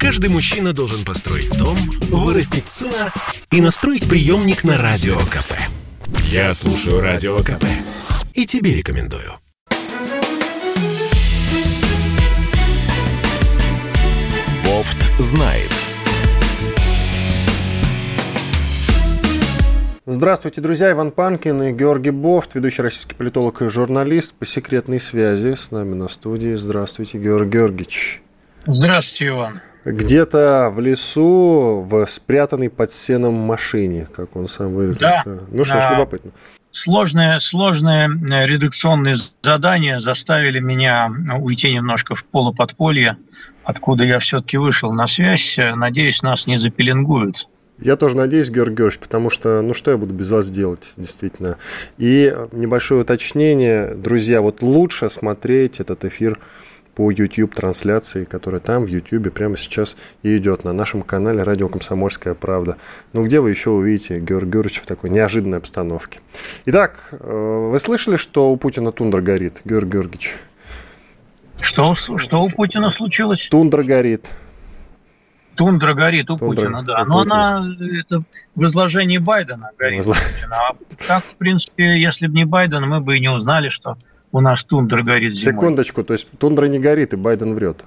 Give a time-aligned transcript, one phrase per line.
[0.00, 1.76] Каждый мужчина должен построить дом,
[2.08, 3.12] вырастить сына
[3.52, 5.52] и настроить приемник на Радио КП.
[6.24, 7.66] Я слушаю Радио КП
[8.32, 9.32] и тебе рекомендую.
[14.64, 15.70] Бофт знает.
[20.06, 20.92] Здравствуйте, друзья.
[20.92, 25.92] Иван Панкин и Георгий Бофт, ведущий российский политолог и журналист по секретной связи с нами
[25.92, 26.54] на студии.
[26.54, 28.22] Здравствуйте, Георгий Георгиевич.
[28.66, 29.60] Здравствуйте, Иван.
[29.84, 35.22] Где-то в лесу, в спрятанной под сеном машине, как он сам выразился.
[35.24, 35.38] Да.
[35.50, 36.32] Ну что ж, любопытно.
[36.72, 43.16] Сложные, сложные э, редакционные задания заставили меня уйти немножко в полуподполье,
[43.64, 45.58] откуда я все-таки вышел на связь.
[45.58, 47.48] Э, Надеюсь, нас не запеленгуют.
[47.80, 51.56] Я тоже надеюсь, Георгий Георгиевич, потому что, ну что я буду без вас делать, действительно.
[51.96, 56.38] И небольшое уточнение, друзья, вот лучше смотреть этот эфир
[57.00, 62.34] по YouTube-трансляции, которая там, в YouTube, прямо сейчас и идет на нашем канале «Радио Комсомольская
[62.34, 62.76] правда».
[63.14, 66.20] Ну, где вы еще увидите Георгия Георгиевича в такой неожиданной обстановке?
[66.66, 70.34] Итак, э, вы слышали, что у Путина тундра горит, Георгий Георгиевич?
[71.62, 73.48] Что, что у Путина случилось?
[73.50, 74.28] Тундра горит.
[75.54, 77.00] Тундра горит у Тундра Путина, да.
[77.00, 77.56] у Но Путина.
[77.56, 78.22] она это
[78.54, 80.56] в изложении Байдена горит Возла- Путина.
[80.68, 80.76] А
[81.08, 83.96] так, в принципе, если бы не Байден, мы бы и не узнали, что
[84.32, 85.54] у нас тундра горит зимой.
[85.54, 87.84] Секундочку, то есть тундра не горит, и Байден врет.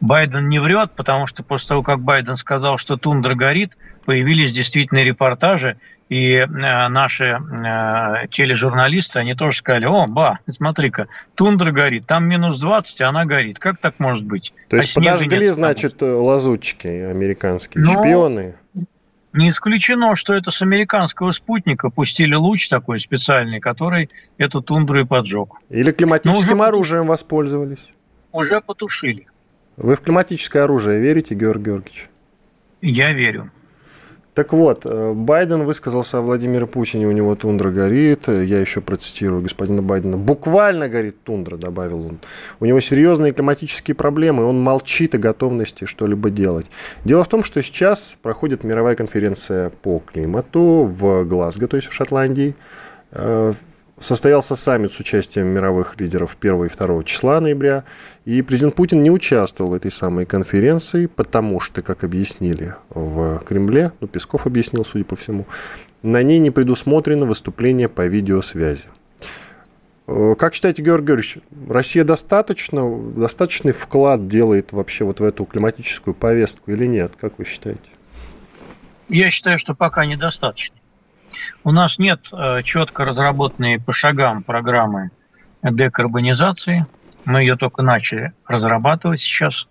[0.00, 5.02] Байден не врет, потому что после того, как Байден сказал, что тундра горит, появились действительно
[5.02, 5.76] репортажи,
[6.08, 6.46] и э,
[6.88, 13.08] наши э, тележурналисты, они тоже сказали, о, ба, смотри-ка, тундра горит, там минус 20, а
[13.10, 13.60] она горит.
[13.60, 14.52] Как так может быть?
[14.68, 18.56] То А есть снега подожгли, нет, значит, лазутчики американские, Ну, шпионы.
[19.32, 25.04] Не исключено, что это с американского спутника пустили луч такой специальный, который эту тундру и
[25.04, 25.54] поджег.
[25.68, 27.92] Или климатическим Ну, уже- оружием воспользовались.
[28.32, 29.26] Уже потушили.
[29.76, 32.08] Вы в климатическое оружие верите, Георгий Георгиевич?
[32.82, 33.50] Я верю.
[34.40, 38.26] Так вот, э, Байден высказался о Владимире Путине, у него тундра горит.
[38.26, 40.16] Э, Я еще процитирую господина Байдена.
[40.16, 42.20] Буквально горит тундра, добавил он.
[42.58, 46.70] У него серьезные климатические проблемы, он молчит о готовности что-либо делать.
[47.04, 51.92] Дело в том, что сейчас проходит мировая конференция по климату в Глазго, то есть в
[51.92, 52.54] Шотландии.
[54.00, 57.84] Состоялся саммит с участием мировых лидеров 1 и 2 числа ноября.
[58.24, 63.92] И президент Путин не участвовал в этой самой конференции, потому что, как объяснили в Кремле,
[64.00, 65.46] ну, Песков объяснил, судя по всему,
[66.02, 68.88] на ней не предусмотрено выступление по видеосвязи.
[70.06, 76.14] Э, Как считаете, Георгий Георгиевич, Россия достаточно, достаточный вклад делает вообще вот в эту климатическую
[76.14, 77.12] повестку или нет?
[77.20, 77.90] Как вы считаете?
[79.10, 80.79] Я считаю, что пока недостаточно.
[81.64, 85.10] У нас нет э, четко разработанной по шагам программы
[85.62, 86.86] декарбонизации.
[87.24, 89.68] Мы ее только начали разрабатывать сейчас.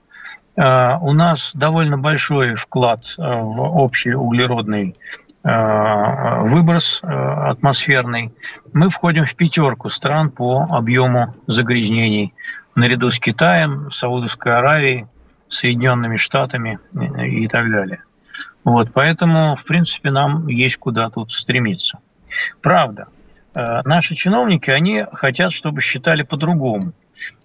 [0.56, 4.96] Э, у нас довольно большой вклад э, в общий углеродный
[5.42, 8.34] выброс атмосферный.
[8.74, 12.34] Мы входим в пятерку стран по объему загрязнений
[12.76, 15.08] наряду с Китаем, Саудовской Аравией,
[15.48, 18.04] Соединенными Штатами и так далее.
[18.64, 22.00] Вот, поэтому, в принципе, нам есть куда тут стремиться.
[22.62, 23.08] Правда,
[23.56, 26.92] э, наши чиновники, они хотят, чтобы считали по-другому.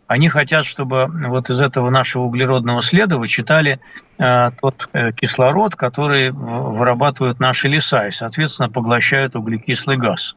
[0.06, 3.80] Они хотят, чтобы вот из этого нашего углеродного следа вычитали
[4.18, 10.36] э, тот э, кислород, который вырабатывают наши леса и, соответственно, поглощают углекислый газ.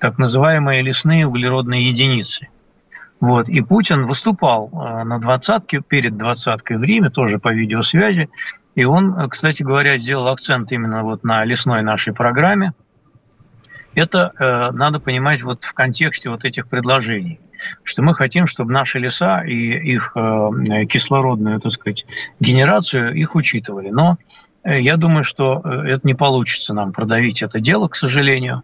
[0.00, 2.48] Так называемые лесные углеродные единицы.
[3.20, 3.48] Вот.
[3.48, 8.30] И Путин выступал на двадцатке, перед двадцаткой в Риме, тоже по видеосвязи,
[8.74, 12.74] и он, э, кстати говоря, сделал акцент именно вот на лесной нашей программе.
[13.94, 17.40] Это э, надо понимать вот в контексте вот этих предложений,
[17.82, 22.06] что мы хотим, чтобы наши леса и их э, кислородную, так сказать,
[22.38, 23.90] генерацию их учитывали.
[23.90, 24.18] Но
[24.62, 28.62] э, я думаю, что э, это не получится нам продавить это дело, к сожалению,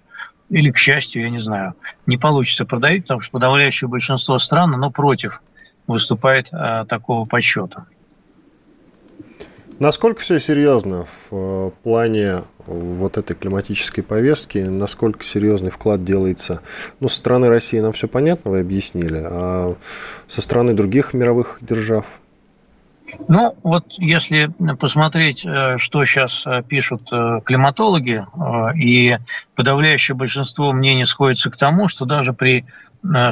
[0.51, 1.75] или к счастью, я не знаю,
[2.07, 5.43] не получится продавить, потому что подавляющее большинство стран, оно против
[5.87, 7.87] выступает э, такого подсчета.
[9.81, 16.62] Насколько все серьезно в э, плане вот этой климатической повестки, насколько серьезный вклад делается,
[17.00, 19.76] ну, со стороны России нам все понятно, вы объяснили, а
[20.29, 22.06] со стороны других мировых держав?
[23.29, 29.19] Ну, вот если посмотреть, э, что сейчас пишут э, климатологи, э, и
[29.55, 32.65] подавляющее большинство мнений сходится к тому, что даже при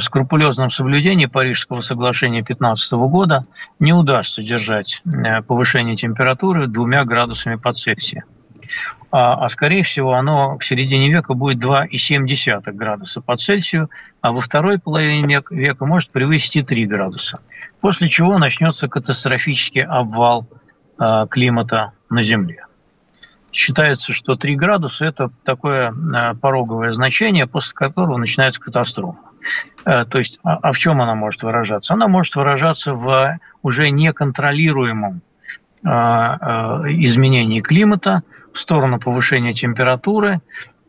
[0.01, 3.45] скрупулезном соблюдении Парижского соглашения 2015 года
[3.79, 8.25] не удастся держать э, повышение температуры двумя градусами по Цельсию.
[9.11, 13.91] А, а скорее всего оно к середине века будет 2,7 градуса по Цельсию,
[14.21, 17.41] а во второй половине век- века может превысить и 3 градуса.
[17.81, 20.47] После чего начнется катастрофический обвал
[21.31, 22.67] климата на Земле.
[23.51, 25.93] Считается, что 3 градуса– это такое
[26.41, 29.32] пороговое значение, после которого начинается катастрофа.
[29.85, 31.95] То есть, а, а в чем она может выражаться?
[31.95, 35.23] Она может выражаться в уже неконтролируемом
[35.85, 38.23] изменении климата
[38.53, 40.41] в сторону повышения температуры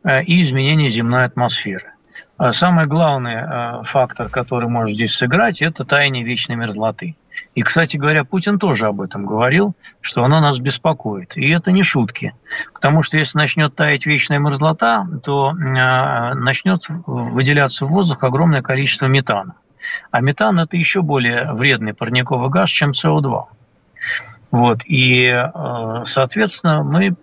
[0.06, 1.94] и изменения земной атмосферы.
[2.38, 7.16] А самый главный э, фактор, который может здесь сыграть, это таяние вечной мерзлоты.
[7.56, 11.38] И, кстати говоря, Путин тоже об этом говорил, что оно нас беспокоит.
[11.38, 12.34] И это не шутки.
[12.74, 19.06] Потому что если начнет таять вечная мерзлота, то э, начнет выделяться в воздух огромное количество
[19.06, 19.56] метана.
[20.12, 23.46] А метан– это еще более вредный парниковый газ, чем СО2.
[24.50, 24.82] Вот.
[24.86, 27.16] И, э, соответственно, мы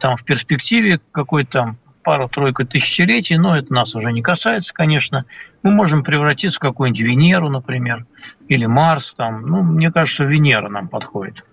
[0.00, 5.24] там в перспективе какой-то пару-тройку тысячелетий, но это нас уже не касается, конечно.
[5.64, 8.06] Мы можем превратиться в какую-нибудь Венеру, например,
[8.46, 9.16] или Марс.
[9.16, 9.42] Там.
[9.42, 11.44] Ну, мне кажется, Венера нам подходит.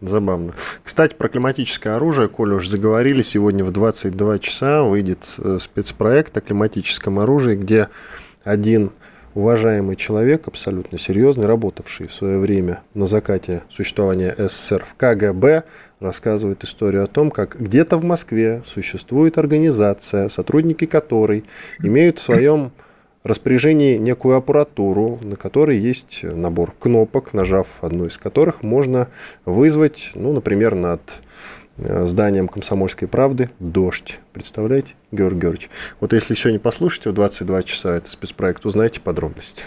[0.00, 0.52] Забавно.
[0.82, 6.40] Кстати, про климатическое оружие, коли уж заговорили, сегодня в 22 часа выйдет э, спецпроект о
[6.40, 7.88] климатическом оружии, где
[8.42, 8.90] один
[9.34, 15.64] уважаемый человек, абсолютно серьезный, работавший в свое время на закате существования СССР в КГБ,
[16.00, 21.44] рассказывает историю о том, как где-то в Москве существует организация, сотрудники которой
[21.82, 22.72] имеют в своем
[23.24, 29.08] распоряжении некую аппаратуру, на которой есть набор кнопок, нажав одну из которых можно
[29.46, 31.00] вызвать, ну, например, над
[31.76, 34.20] зданием «Комсомольской правды» дождь.
[34.32, 35.70] Представляете, Георгий Георгиевич?
[36.00, 39.64] Вот если сегодня послушайте в 22 часа этот спецпроект, узнаете подробности.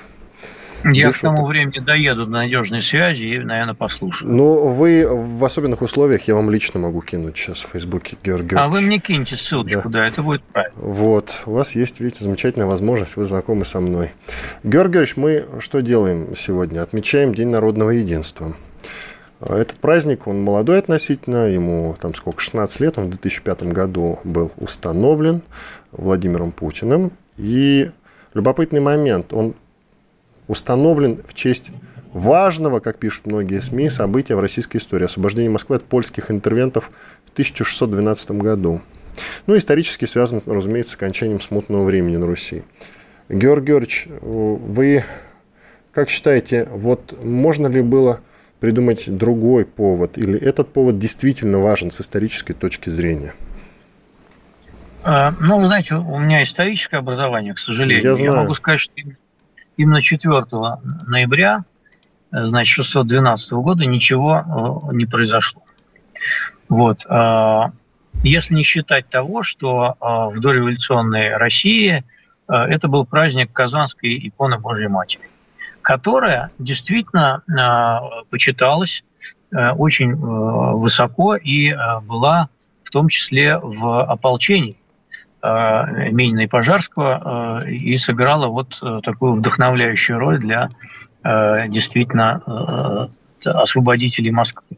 [0.84, 4.32] Я Без к тому времени доеду до надежной связи и, наверное, послушаю.
[4.32, 8.68] Ну, вы в особенных условиях, я вам лично могу кинуть сейчас в Фейсбуке, Георгий А
[8.68, 10.02] вы мне киньте ссылочку, да.
[10.02, 10.76] да, это будет правильно.
[10.80, 14.12] Вот, у вас есть, видите, замечательная возможность, вы знакомы со мной.
[14.64, 16.82] Георгий Георгиевич, мы что делаем сегодня?
[16.82, 18.56] Отмечаем День народного единства.
[19.40, 24.20] А этот праздник, он молодой относительно, ему там сколько, 16 лет, он в 2005 году
[24.24, 25.42] был установлен
[25.92, 27.12] Владимиром Путиным.
[27.38, 27.92] И
[28.34, 29.54] любопытный момент, он
[30.48, 31.72] установлен в честь
[32.14, 35.06] важного, как пишут многие СМИ, события в российской истории.
[35.06, 36.90] Освобождение Москвы от польских интервентов
[37.26, 38.82] в 1612 году.
[39.46, 42.64] Ну, исторически связан, разумеется, с окончанием смутного времени на Руси.
[43.30, 45.04] Георгий Георгиевич, вы
[45.92, 48.22] как считаете, вот можно ли было
[48.60, 50.18] придумать другой повод?
[50.18, 53.34] Или этот повод действительно важен с исторической точки зрения?
[55.04, 58.04] А, ну, вы знаете, у меня историческое образование, к сожалению.
[58.04, 58.34] Я, знаю.
[58.34, 58.94] Я могу сказать, что
[59.78, 60.44] именно 4
[61.06, 61.64] ноября,
[62.32, 65.64] значит, 612 года ничего э, не произошло.
[66.68, 67.06] Вот.
[67.08, 67.72] А,
[68.24, 72.04] если не считать того, что а, в дореволюционной России
[72.50, 75.30] э, это был праздник Казанской иконы Божьей Матери
[75.88, 79.06] которая действительно э, почиталась
[79.54, 82.50] э, очень э, высоко и была
[82.84, 84.76] в том числе в ополчении
[85.42, 90.70] Минина и Пожарского и сыграла вот такую вдохновляющую роль для
[91.24, 93.10] действительно
[93.46, 94.78] освободителей Москвы.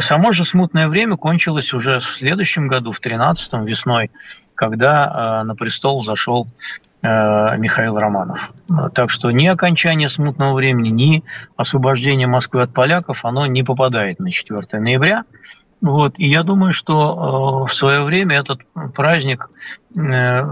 [0.00, 4.10] Само же смутное время кончилось уже в следующем году, в 13-м, весной,
[4.54, 8.52] когда на престол зашел Э, Михаил Романов.
[8.94, 11.24] Так что ни окончание смутного времени, ни
[11.56, 15.24] освобождение Москвы от поляков, оно не попадает на 4 ноября.
[15.80, 16.14] Вот.
[16.16, 18.60] И я думаю, что э, в свое время этот
[18.94, 19.50] праздник,
[19.94, 20.42] э,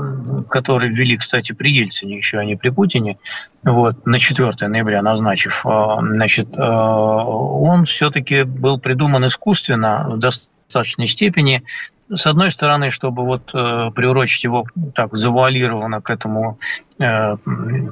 [0.51, 3.19] который ввели, кстати, при Ельцине еще, а не при Путине,
[3.63, 10.19] вот, на 4 ноября назначив, значит, он все-таки был придуман искусственно в
[10.67, 11.65] достаточной степени
[12.13, 16.59] с одной стороны, чтобы вот э, приурочить его так завуалированно к этому
[16.99, 17.37] э,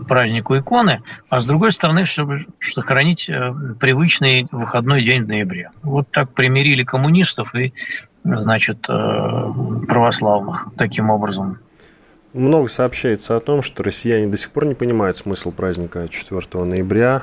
[0.06, 5.70] празднику иконы, а с другой стороны, чтобы сохранить э, привычный выходной день в ноябре.
[5.82, 7.72] Вот так примирили коммунистов и,
[8.24, 8.92] значит, э,
[9.88, 11.58] православных таким образом.
[12.34, 17.22] Много сообщается о том, что россияне до сих пор не понимают смысл праздника 4 ноября.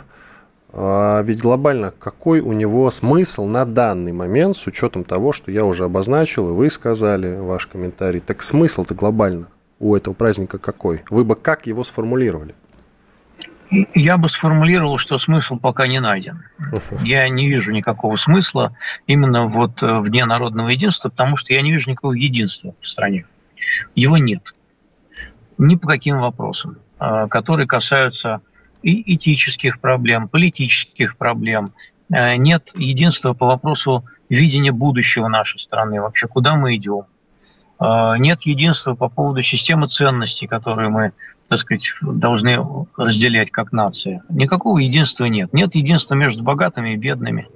[0.71, 5.65] А ведь глобально какой у него смысл на данный момент, с учетом того, что я
[5.65, 8.19] уже обозначил, и вы сказали, ваш комментарий.
[8.19, 9.47] Так смысл-то глобально
[9.79, 11.01] у этого праздника какой?
[11.09, 12.53] Вы бы как его сформулировали?
[13.93, 16.43] Я бы сформулировал, что смысл пока не найден.
[17.01, 21.61] Я не вижу никакого смысла именно вот э, в Дне народного единства, потому что я
[21.61, 23.25] не вижу никакого единства в стране.
[23.93, 24.55] Его нет.
[25.59, 28.41] Ни по каким вопросам, э, которые касаются
[28.81, 31.74] и этических проблем, политических проблем.
[32.12, 37.03] Э, нет единства по вопросу видения будущего нашей страны, вообще куда мы идем.
[37.79, 41.12] Э, нет единства по поводу системы ценностей, которые мы
[41.50, 42.59] так сказать, должны
[42.95, 44.21] разделять как нация.
[44.29, 45.51] Никакого единства нет.
[45.51, 47.48] Нет единства между богатыми и бедными.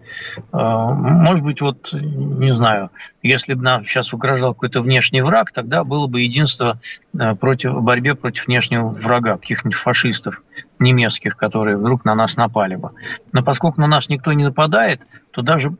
[0.51, 2.89] А, может быть, вот, не знаю,
[3.21, 6.79] если бы нам сейчас угрожал какой-то внешний враг, тогда было бы единство
[7.17, 10.41] э, против, в борьбе против внешнего врага, каких-нибудь фашистов
[10.79, 12.91] немецких, которые вдруг на нас напали бы.
[13.31, 15.75] Но поскольку на нас никто не нападает, то даже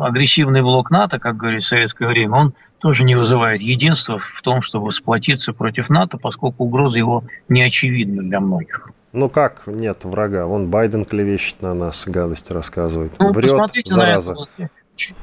[0.00, 4.62] агрессивный блок НАТО, как говорит в советское время, он тоже не вызывает единства в том,
[4.62, 8.90] чтобы сплотиться против НАТО, поскольку угроза его не очевидна для многих.
[9.12, 10.46] Ну как нет врага?
[10.46, 13.12] Вон Байден клевещет на нас, гадости рассказывает.
[13.18, 13.50] Ну, Врет,
[13.86, 14.34] зараза.
[14.34, 14.70] на это.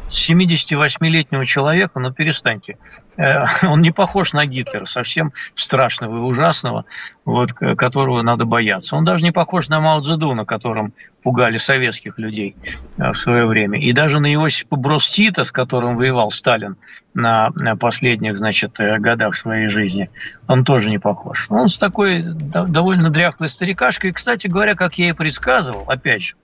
[0.09, 2.77] 78-летнего человека, ну перестаньте,
[3.17, 6.85] э, он не похож на Гитлера, совсем страшного и ужасного,
[7.25, 8.95] вот, которого надо бояться.
[8.95, 12.55] Он даже не похож на Мао Цзэдуна, которым пугали советских людей
[12.97, 13.79] э, в свое время.
[13.79, 16.77] И даже на Иосифа Брос Тита, с которым воевал Сталин
[17.13, 20.09] на последних, значит, э, годах своей жизни,
[20.47, 21.47] он тоже не похож.
[21.49, 24.11] Он с такой довольно дряхлой старикашкой.
[24.11, 26.35] И, кстати говоря, как я и предсказывал, опять же,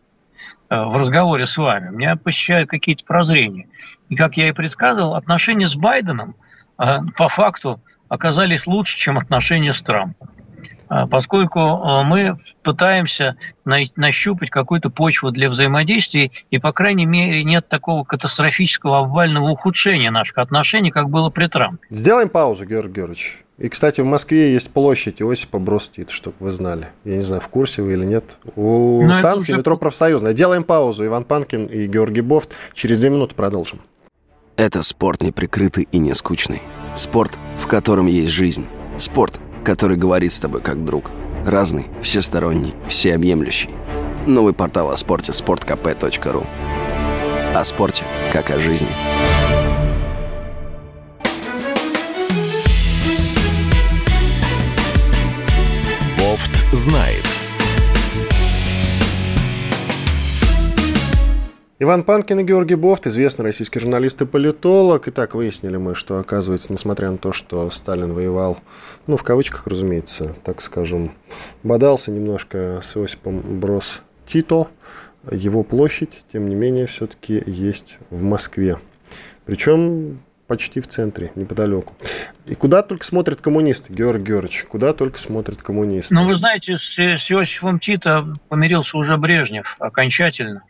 [0.69, 1.89] в разговоре с вами.
[1.89, 3.67] Меня посещают какие-то прозрения.
[4.09, 6.35] И, как я и предсказывал, отношения с Байденом
[6.77, 10.29] э, по факту оказались лучше, чем отношения с Трампом.
[10.89, 11.59] Э, поскольку
[12.03, 19.49] мы пытаемся нащупать какую-то почву для взаимодействия, и, по крайней мере, нет такого катастрофического обвального
[19.49, 21.85] ухудшения наших отношений, как было при Трампе.
[21.89, 23.43] Сделаем паузу, Георгий Георгиевич.
[23.61, 26.87] И, кстати, в Москве есть площадь Иосипа Бростит, чтобы вы знали.
[27.05, 28.39] Я не знаю, в курсе вы или нет.
[28.55, 29.59] У Но станции уже...
[29.59, 30.33] метро Профсоюзная.
[30.33, 31.05] Делаем паузу.
[31.05, 32.55] Иван Панкин и Георгий Бофт.
[32.73, 33.79] Через две минуты продолжим.
[34.55, 36.63] Это спорт неприкрытый и не скучный.
[36.95, 38.65] Спорт, в котором есть жизнь.
[38.97, 41.11] Спорт, который говорит с тобой как друг.
[41.45, 43.69] Разный, всесторонний, всеобъемлющий.
[44.25, 46.47] Новый портал о спорте– sportkp.ru
[47.55, 48.03] О спорте,
[48.33, 48.87] как о жизни.
[56.71, 57.25] Знает.
[61.79, 65.07] Иван Панкин и Георгий Бофт, известный российский журналист и политолог.
[65.07, 68.59] И так выяснили мы, что, оказывается, несмотря на то, что Сталин воевал,
[69.07, 71.11] ну, в кавычках, разумеется, так скажем,
[71.63, 74.67] бодался немножко с Иосипом Брос Тито,
[75.31, 78.77] его площадь, тем не менее, все-таки есть в Москве.
[79.45, 80.19] Причем
[80.51, 81.93] почти в центре, неподалеку.
[82.45, 86.13] И куда только смотрят коммунисты, Георгий Георгиевич, куда только смотрят коммунисты.
[86.13, 90.63] Ну, вы знаете, с, с Иосифом Тито помирился уже Брежнев окончательно,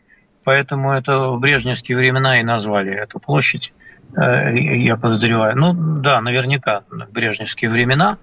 [0.44, 3.74] поэтому это в брежневские времена и назвали эту площадь,
[4.16, 5.58] э, я подозреваю.
[5.58, 8.18] Ну, да, наверняка в брежневские времена.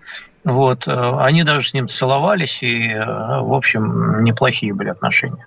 [0.45, 5.45] Вот, э, они даже с ним целовались, и, э, в общем, неплохие были отношения.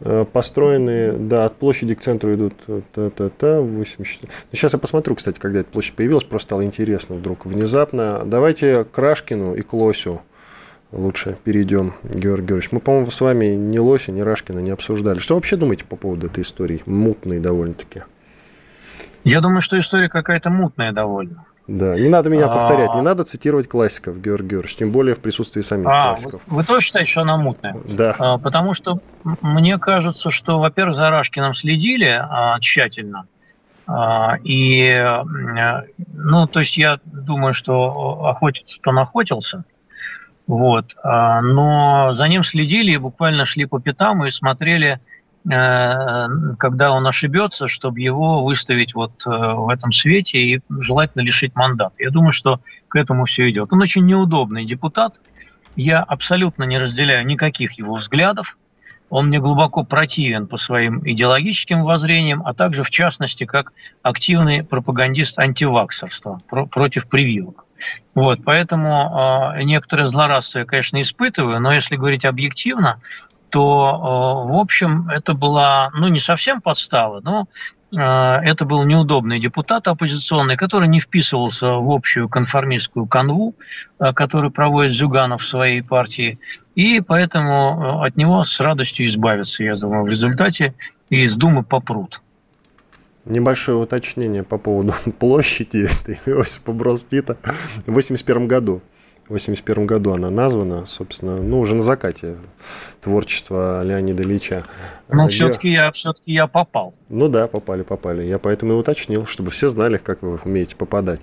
[0.00, 2.54] Э, построены, да, от площади к центру идут
[2.92, 4.32] та-та-та, 84.
[4.52, 8.22] Сейчас я посмотрю, кстати, когда эта площадь появилась, просто стало интересно вдруг внезапно.
[8.24, 10.22] Давайте к Рашкину и к Лосю
[10.90, 12.72] лучше перейдем, Георгий Георгиевич.
[12.72, 15.18] Мы, по-моему, с вами ни Лося, ни Рашкина не обсуждали.
[15.18, 16.82] Что вообще думаете по поводу этой истории?
[16.86, 18.02] Мутной довольно-таки.
[19.22, 21.46] Я думаю, что история какая-то мутная довольно.
[21.66, 23.02] Да, не надо меня повторять, не а.
[23.02, 26.42] надо цитировать классиков, Георгий Георгиевич, тем более в присутствии самих а, классиков.
[26.46, 27.76] Вы, вы тоже считаете, что она мутная?
[27.86, 28.14] Да.
[28.18, 29.00] А, потому что
[29.40, 33.26] мне кажется, что, во-первых, за Рашкиным следили а, тщательно.
[33.86, 35.22] А, и,
[36.12, 39.64] ну, то есть я думаю, что охотиться он охотился.
[40.46, 40.94] Вот.
[41.02, 45.00] А, но за ним следили и буквально шли по пятам и смотрели,
[45.46, 51.94] когда он ошибется, чтобы его выставить вот э, в этом свете и желательно лишить мандата.
[51.98, 53.70] Я думаю, что к этому все идет.
[53.70, 55.20] Он очень неудобный депутат.
[55.76, 58.56] Я абсолютно не разделяю никаких его взглядов.
[59.10, 65.38] Он мне глубоко противен по своим идеологическим воззрениям, а также, в частности, как активный пропагандист
[65.38, 67.66] антиваксерства про, против прививок.
[68.14, 73.00] Вот, поэтому э, некоторые злорадства я, конечно, испытываю, но если говорить объективно,
[73.54, 77.46] то, э, в общем, это была, ну, не совсем подстава, но
[77.92, 83.54] э, это был неудобный депутат оппозиционный, который не вписывался в общую конформистскую канву,
[84.00, 86.40] э, которую проводит Зюганов в своей партии,
[86.74, 90.74] и поэтому от него с радостью избавиться, я думаю, в результате
[91.08, 92.22] из Думы попрут.
[93.24, 95.86] Небольшое уточнение по поводу площади
[96.26, 98.82] Иосифа Брос Тита в 1981 году.
[99.24, 102.36] В 1981 году она названа, собственно, ну, уже на закате
[103.00, 104.64] творчества Леонида Ильича.
[105.08, 106.94] Но все-таки я, все-таки я попал.
[107.08, 108.22] Ну да, попали, попали.
[108.24, 111.22] Я поэтому и уточнил, чтобы все знали, как вы умеете попадать.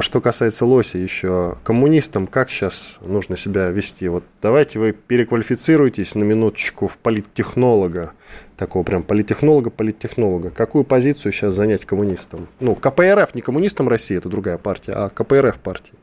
[0.00, 4.08] Что касается Лоси еще, коммунистам как сейчас нужно себя вести?
[4.08, 8.12] Вот давайте вы переквалифицируйтесь на минуточку в политтехнолога,
[8.58, 10.50] такого прям политтехнолога-политтехнолога.
[10.50, 12.48] Какую позицию сейчас занять коммунистам?
[12.60, 15.94] Ну, КПРФ, не коммунистам России, это другая партия, а КПРФ партии.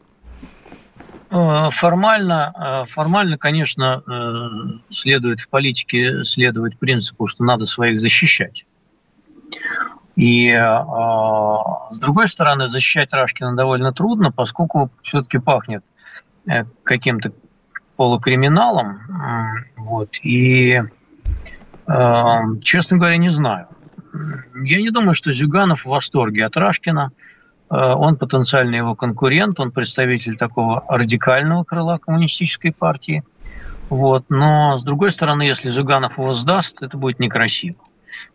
[1.29, 4.03] Э, формально, э, формально, конечно,
[4.89, 8.65] следует в политике следовать принципу, что надо своих защищать.
[10.15, 15.83] И с другой стороны, защищать Рашкина довольно трудно, поскольку все-таки пахнет
[16.83, 17.31] каким-то
[17.95, 19.65] полукриминалом.
[19.75, 20.17] Вот.
[20.23, 20.81] И,
[22.63, 23.67] честно говоря, не знаю.
[24.63, 27.11] Я не думаю, что Зюганов в восторге от Рашкина.
[27.69, 33.23] Э, он потенциальный его конкурент, он представитель такого радикального крыла коммунистической партии.
[33.89, 34.25] Вот.
[34.29, 37.77] Но, с другой стороны, если Зюганов его сдаст, это будет некрасиво.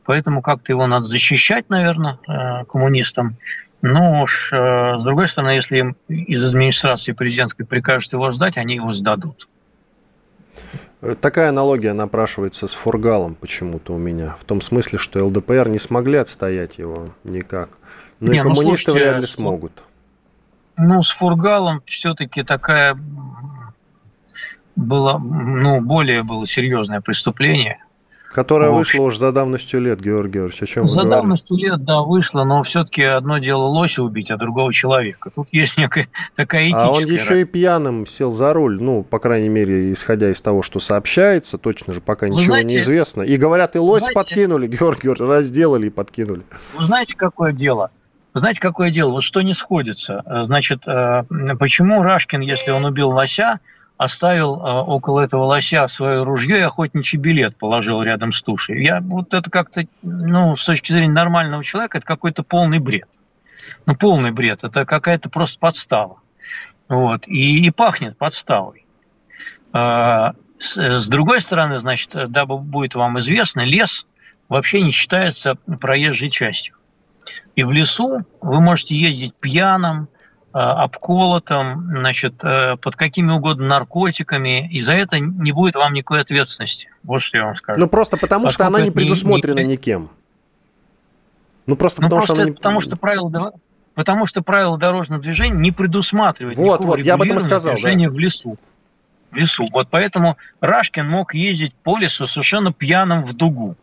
[0.04, 3.36] Поэтому как-то его надо защищать, наверное, э, коммунистам.
[3.80, 8.76] Но уж, э, с другой стороны, если им из администрации президентской прикажут его сдать, они
[8.76, 9.48] его сдадут.
[11.20, 14.36] Такая аналогия напрашивается с Фургалом почему-то у меня.
[14.38, 17.70] В том смысле, что ЛДПР не смогли отстоять его никак.
[18.22, 19.82] Но не, и ну, коммунисты ну, слушайте, вряд ли смогут.
[20.78, 22.96] Ну, с Фургалом все-таки такая
[24.76, 27.84] было, ну, более было серьезное преступление–
[28.32, 32.00] Которая в вышла уже за давностью лет, Георгий Георгиевич, о чем За давностью лет, да,
[32.00, 35.30] вышла, но все-таки одно дело лося убить, а другого человека.
[35.34, 36.88] Тут есть некая такая этическая...
[36.88, 40.62] А он еще и пьяным сел за руль, ну, по крайней мере, исходя из того,
[40.62, 43.22] что сообщается, точно же пока ничего знаете, не известно.
[43.22, 46.42] И говорят, и лось знаете, подкинули, Георгий Георгиевич, разделали и подкинули.
[46.78, 47.90] Вы знаете, какое дело?
[48.34, 49.10] Знаете, какое дело?
[49.12, 50.22] Вот что не сходится.
[50.42, 51.24] Значит, э,
[51.58, 53.60] почему Рашкин, если он убил лося,
[53.98, 58.82] оставил а, около этого лося свое ружье и охотничий билет положил рядом с тушей.
[58.82, 63.08] Я вот это как-то, ну, с точки зрения нормального человека, это какой-то полный бред.
[63.86, 64.64] Ну, полный бред.
[64.64, 66.16] Это какая-то просто подстава.
[66.88, 67.28] Вот.
[67.28, 68.86] И, и пахнет подставой.
[69.72, 74.06] С другой стороны, значит, дабы будет вам известно, лес
[74.48, 76.76] вообще не считается проезжей частью.
[77.56, 80.08] И в лесу вы можете ездить пьяным,
[80.54, 86.20] Э, обколотом, значит, э, под какими угодно наркотиками, и за это не будет вам никакой
[86.20, 86.90] ответственности.
[87.04, 87.80] Вот что я вам скажу.
[87.80, 90.10] Ну, просто потому, Поскольку что она не предусмотрена не, никем.
[91.64, 92.54] Ну, просто ну, потому, просто что она не...
[92.54, 93.52] потому что правила
[93.94, 98.14] потому что правила дорожного движения не предусматривают вот, вот, я об этом сказал, движения да.
[98.14, 98.58] в лесу.
[99.30, 99.66] В лесу.
[99.72, 103.74] Вот поэтому Рашкин мог ездить по лесу совершенно пьяным в дугу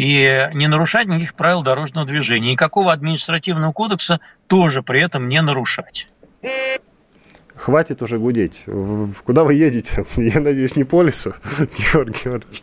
[0.00, 2.52] и не нарушать никаких правил дорожного движения.
[2.52, 6.08] Никакого административного кодекса тоже при этом не нарушать.
[7.54, 8.64] Хватит уже гудеть.
[9.24, 10.06] Куда вы едете?
[10.16, 11.34] Я надеюсь, не по лесу,
[11.92, 12.62] Георгий Георгиевич.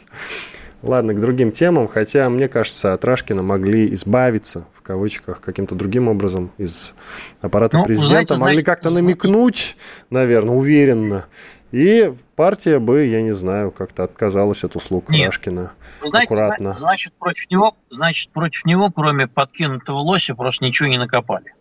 [0.81, 6.07] Ладно, к другим темам, хотя, мне кажется, от Рашкина могли избавиться, в кавычках, каким-то другим
[6.07, 6.93] образом из
[7.41, 8.07] аппарата ну, президента.
[8.07, 9.75] Знаете, могли как-то намекнуть,
[10.09, 11.25] наверное, уверенно,
[11.71, 15.27] и партия бы, я не знаю, как-то отказалась от услуг Нет.
[15.27, 15.73] Рашкина.
[16.01, 16.73] Вы знаете, аккуратно.
[16.73, 21.53] Значит, против него, значит, против него, кроме подкинутого лося, просто ничего не накопали.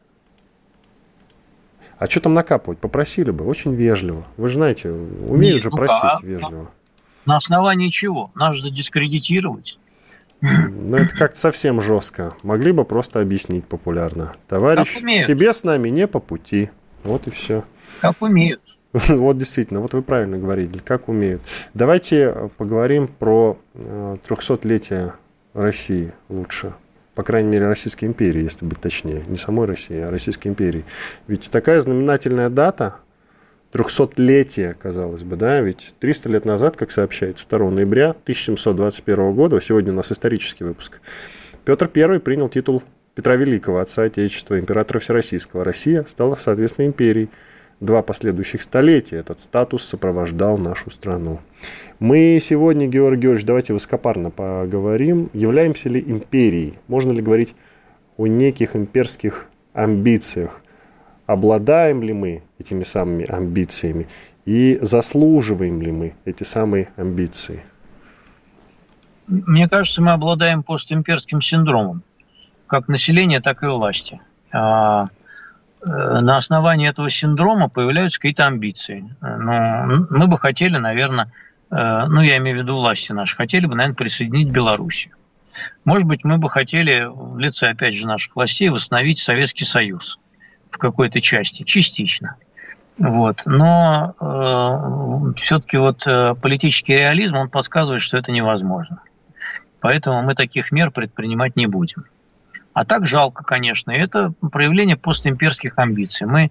[1.99, 2.79] А что там накапывать?
[2.79, 4.27] Попросили бы, очень вежливо.
[4.37, 6.71] Вы же знаете, умеют Нет, же ну, просить а, вежливо.
[7.25, 8.31] На основании чего?
[8.35, 9.79] Нас же дискредитировать.
[10.42, 12.35] Ну, это как-то совсем жестко.
[12.42, 14.35] Могли бы просто объяснить популярно.
[14.47, 14.95] Товарищ,
[15.27, 16.71] тебе с нами не по пути.
[17.03, 17.64] Вот и все.
[18.01, 18.61] Как умеют.
[19.09, 21.43] Вот действительно, вот вы правильно говорили, как умеют.
[21.75, 25.11] Давайте э, поговорим про 300-летие э,
[25.55, 26.75] России лучше.
[27.15, 29.25] По крайней мере, Российской империи, если быть точнее.
[29.27, 30.85] Не самой России, а Российской империи.
[31.27, 32.97] Ведь такая знаменательная дата,
[33.73, 39.93] 300-летие, казалось бы, да, ведь 300 лет назад, как сообщается, 2 ноября 1721 года, сегодня
[39.93, 41.01] у нас исторический выпуск,
[41.65, 42.83] Петр I принял титул
[43.15, 45.65] Петра Великого, отца Отечества, императора Всероссийского.
[45.65, 47.31] Россия стала, соответственно, империей
[47.81, 51.41] два последующих столетия этот статус сопровождал нашу страну.
[51.99, 57.55] Мы сегодня, Георгий Георгиевич, давайте высокопарно поговорим, являемся ли империей, можно ли говорить
[58.17, 60.62] о неких имперских амбициях,
[61.27, 64.07] обладаем ли мы этими самыми амбициями
[64.45, 67.62] и заслуживаем ли мы эти самые амбиции?
[69.27, 72.03] Мне кажется, мы обладаем постимперским синдромом,
[72.67, 74.21] как население, так и власти.
[75.87, 79.14] Э, на основании этого синдрома появляются какие-то амбиции.
[79.20, 81.33] Ну, мы бы хотели, наверное,
[81.70, 85.14] э, ну, я имею в виду власти наши, хотели бы, наверное, присоединить Белоруссию.
[85.85, 90.18] Может быть, мы бы хотели в лице, опять же, наших властей восстановить Советский Союз
[90.70, 92.37] в какой-то части, частично.
[92.99, 93.42] Вот.
[93.46, 99.01] Но э, все-таки вот э, политический реализм, он подсказывает, что это невозможно.
[99.81, 102.07] Поэтому мы таких мер предпринимать не будем.
[102.77, 103.91] А так жалко, конечно.
[103.91, 106.27] Это проявление постимперских амбиций.
[106.27, 106.51] Мы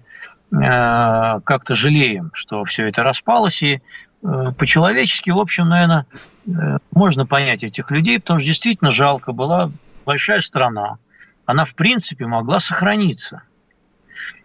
[0.50, 6.04] как-то жалеем, что все это распалось, и э, по-человечески, в общем, наверное,
[6.44, 9.30] э, можно понять этих людей, потому что действительно жалко.
[9.30, 9.70] Была
[10.04, 10.98] большая страна,
[11.44, 13.42] она, в принципе, могла сохраниться.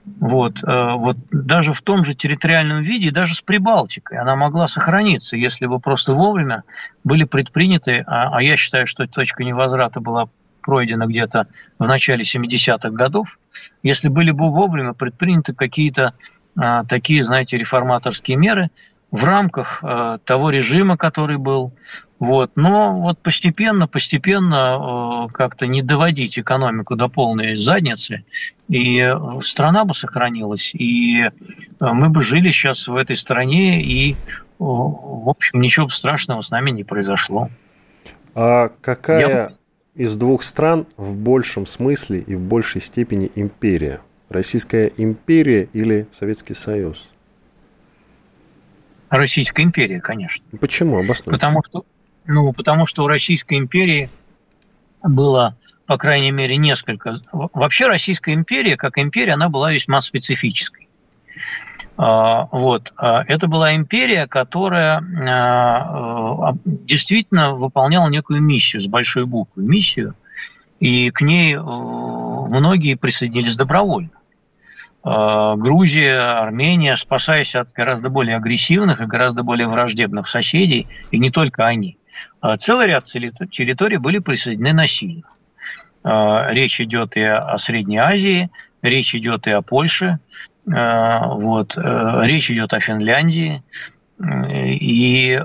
[0.06, 5.36] Вот, э, вот даже в том же территориальном виде, даже с Прибалтикой, она могла сохраниться,
[5.36, 6.62] если бы просто вовремя
[7.04, 10.30] были предприняты, а, а я считаю, что точка невозврата была
[10.62, 11.47] пройдена где-то
[11.80, 13.39] в начале 70-х годов,
[13.84, 16.13] если были бы вовремя предприняты какие-то
[16.58, 18.69] а, такие, знаете, реформаторские меры
[19.10, 21.74] в рамках а, того режима, который был.
[22.19, 22.52] Вот.
[22.56, 28.26] Но вот постепенно, постепенно а, как-то не доводить экономику до полной задницы,
[28.67, 31.30] и страна бы сохранилась, и
[31.80, 34.15] мы бы жили сейчас в этой стране, и,
[34.60, 37.50] в общем, ничего страшного с нами не произошло.
[38.34, 39.52] А какая Я...
[39.95, 44.01] из двух стран в большем смысле и в большей степени империя?
[44.30, 47.12] Российская империя или Советский Союз?
[49.10, 50.43] Российская империя, конечно.
[50.60, 50.97] Почему?
[50.97, 51.32] Обоснуйте.
[51.32, 51.86] Потому что,
[52.25, 54.10] ну, потому что у Российской империи
[55.04, 57.15] было, по крайней мере, несколько...
[57.34, 60.88] Вообще Российская империя, как империя, она была весьма специфической.
[61.97, 62.93] А, вот.
[62.97, 69.63] А, это была империя, которая а, действительно выполняла некую миссию с большой буквы.
[69.63, 70.15] Миссию,
[70.82, 74.10] и к ней э, многие присоединились добровольно.
[75.04, 81.30] Э, Грузия, Армения, спасаясь от гораздо более агрессивных и гораздо более враждебных соседей, и не
[81.30, 81.99] только они.
[82.41, 85.27] Э, целый ряд территорий были присоединены насильно.
[86.04, 88.49] Э, речь идет и о Средней Азии,
[88.82, 90.19] речь идет и о Польше,
[90.65, 93.63] вот, речь идет о Финляндии.
[94.24, 95.43] И,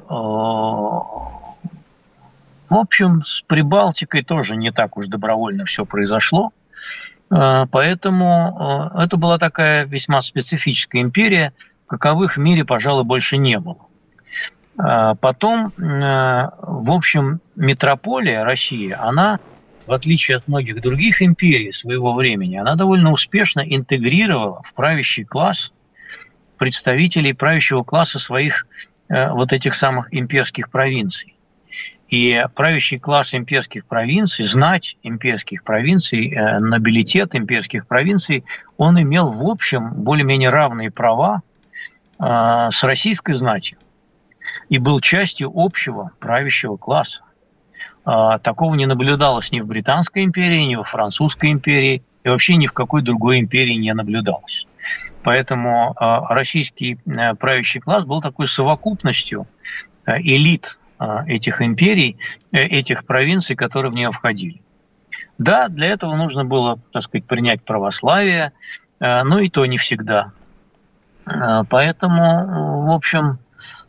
[2.69, 6.53] в общем, с Прибалтикой тоже не так уж добровольно все произошло.
[7.31, 11.53] Э, поэтому э, это была такая весьма специфическая империя,
[11.87, 13.87] каковых в мире, пожалуй, больше не было.
[14.79, 19.41] Э, потом, в общем, метрополия России, она,
[19.87, 25.73] в отличие от многих других империй своего времени, она довольно успешно интегрировала в правящий класс
[26.59, 28.67] представителей правящего класса своих
[29.09, 31.37] вот этих самых имперских провинций.
[32.09, 38.45] И правящий класс имперских провинций, знать имперских провинций, э, нобилитет имперских провинций,
[38.77, 41.43] он имел в общем более-менее равные права
[42.19, 43.79] э, с российской знатью
[44.69, 47.23] и был частью общего правящего класса.
[48.07, 52.67] Э, такого не наблюдалось ни в Британской империи, ни во Французской империи, и вообще ни
[52.67, 54.67] в какой другой империи не наблюдалось.
[55.23, 59.47] Поэтому э, российский э, правящий класс был такой совокупностью
[60.07, 62.17] э, элит а, этих империй,
[62.53, 64.63] э, этих провинций, которые в нее входили.
[65.37, 68.53] Да, для этого нужно было, так сказать, принять православие,
[69.01, 70.33] э, но и то не всегда.
[71.27, 73.39] Э, поэтому, в общем,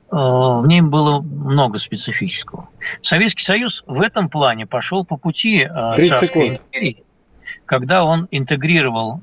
[0.09, 2.69] в ней было много специфического.
[3.01, 7.03] Советский Союз в этом плане пошел по пути Царской империи,
[7.65, 9.21] когда он интегрировал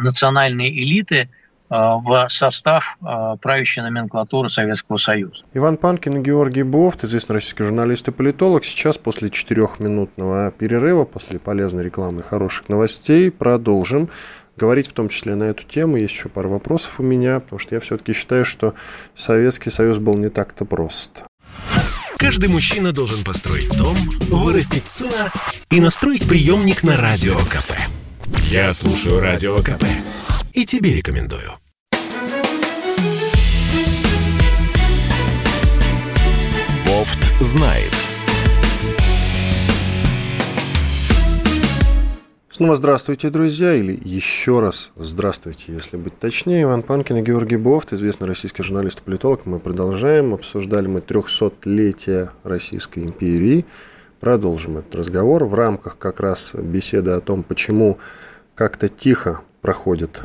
[0.00, 1.28] национальные элиты–
[1.68, 5.44] Э, в состав э, правящей номенклатуры Советского Союза.
[5.52, 11.40] Иван Панкин и Георгий Бофт, известный российский журналист и политолог, сейчас после четырехминутного перерыва, после
[11.40, 14.10] полезной рекламы и хороших новостей продолжим
[14.56, 15.96] говорить в том числе на эту тему.
[15.96, 18.74] Есть еще пару вопросов у меня, потому что я все-таки считаю, что
[19.14, 21.24] Советский Союз был не так-то прост.
[22.18, 23.96] Каждый мужчина должен построить дом,
[24.30, 25.30] вырастить сына
[25.70, 27.72] и настроить приемник на Радио КП.
[28.50, 29.84] Я слушаю Радио КП
[30.52, 31.52] и тебе рекомендую.
[36.86, 37.92] Бофт знает.
[42.56, 46.62] Снова здравствуйте, друзья, или еще раз здравствуйте, если быть точнее.
[46.62, 49.44] Иван Панкин и Георгий Бофт, известный российский журналист и политолог.
[49.44, 50.32] Мы продолжаем.
[50.32, 53.66] Обсуждали мы 300-летие Российской империи.
[54.20, 57.98] Продолжим этот разговор в рамках как раз беседы о том, почему
[58.54, 60.22] как-то тихо проходит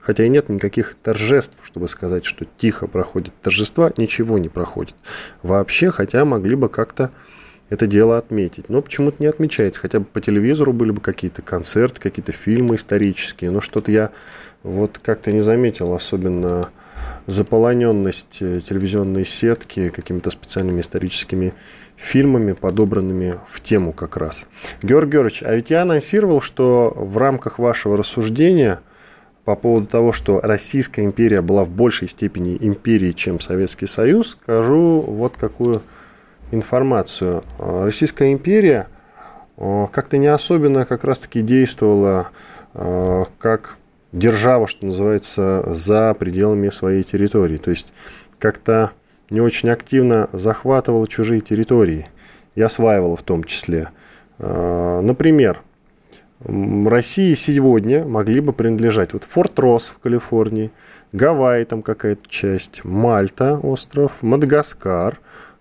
[0.00, 4.96] Хотя и нет никаких торжеств, чтобы сказать, что тихо проходит торжества, ничего не проходит.
[5.42, 7.10] Вообще, хотя могли бы как-то
[7.70, 8.68] это дело отметить.
[8.68, 9.80] Но почему-то не отмечается.
[9.80, 13.50] Хотя бы по телевизору были бы какие-то концерты, какие-то фильмы исторические.
[13.50, 14.10] Но что-то я
[14.62, 16.68] вот как-то не заметил, особенно
[17.26, 21.54] заполоненность э, телевизионной сетки какими-то специальными историческими
[21.96, 24.46] фильмами, подобранными в тему как раз.
[24.82, 28.80] Георгий Георгиевич, а ведь я анонсировал, что в рамках вашего рассуждения
[29.44, 35.00] по поводу того, что Российская империя была в большей степени империей, чем Советский Союз, скажу
[35.00, 35.82] вот какую
[36.50, 37.44] информацию.
[37.58, 38.88] Российская империя
[39.56, 42.28] э, как-то не особенно как раз-таки действовала
[42.74, 43.76] э, как
[44.12, 47.56] держава, что называется, за пределами своей территории.
[47.56, 47.92] То есть
[48.38, 48.92] как-то
[49.30, 52.08] не очень активно захватывала чужие территории
[52.54, 53.90] и осваивала в том числе.
[54.38, 55.60] Например,
[56.44, 60.72] России сегодня могли бы принадлежать вот Форт Росс в Калифорнии,
[61.12, 65.20] Гавайи там какая-то часть, Мальта остров, Мадагаскар,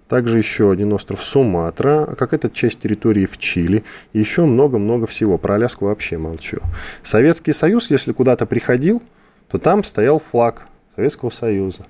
[0.09, 5.37] также еще один остров Суматра, какая-то часть территории в Чили, и еще много-много всего.
[5.37, 6.57] Про Аляску вообще молчу.
[7.03, 9.03] Советский Союз, если куда-то приходил,
[9.49, 11.85] то там стоял флаг Советского Союза.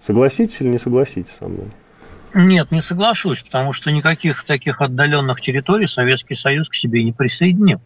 [0.00, 1.66] Согласитесь или не согласитесь со мной?
[2.32, 7.80] Нет, не соглашусь, потому что никаких таких отдаленных территорий Советский Союз к себе не присоединил.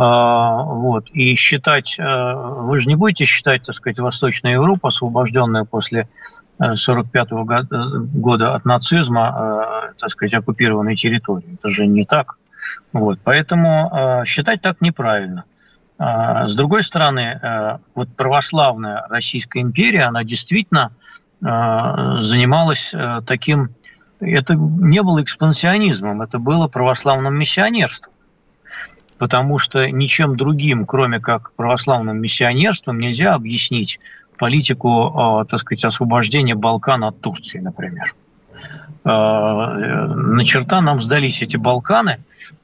[0.00, 1.08] А, вот.
[1.12, 6.08] И считать, э, вы же не будете считать, так сказать, Восточную Европу, освобожденную после
[6.58, 11.54] 1945 э, э, года от нацизма, так сказать, оккупированной территорией.
[11.54, 12.36] Это же не так.
[12.92, 13.18] Вот.
[13.24, 15.44] Поэтому считать так неправильно.
[15.98, 20.92] С другой стороны, вот православная Российская империя, она действительно
[21.40, 22.94] занималась
[23.26, 23.70] таким,
[24.20, 28.12] это не было экспансионизмом, это было православным миссионерством
[29.18, 34.00] потому что ничем другим, кроме как православным миссионерством, нельзя объяснить
[34.38, 38.14] политику, а, так сказать, освобождения Балкан от Турции, например.
[39.04, 42.20] А, на черта нам сдались эти Балканы,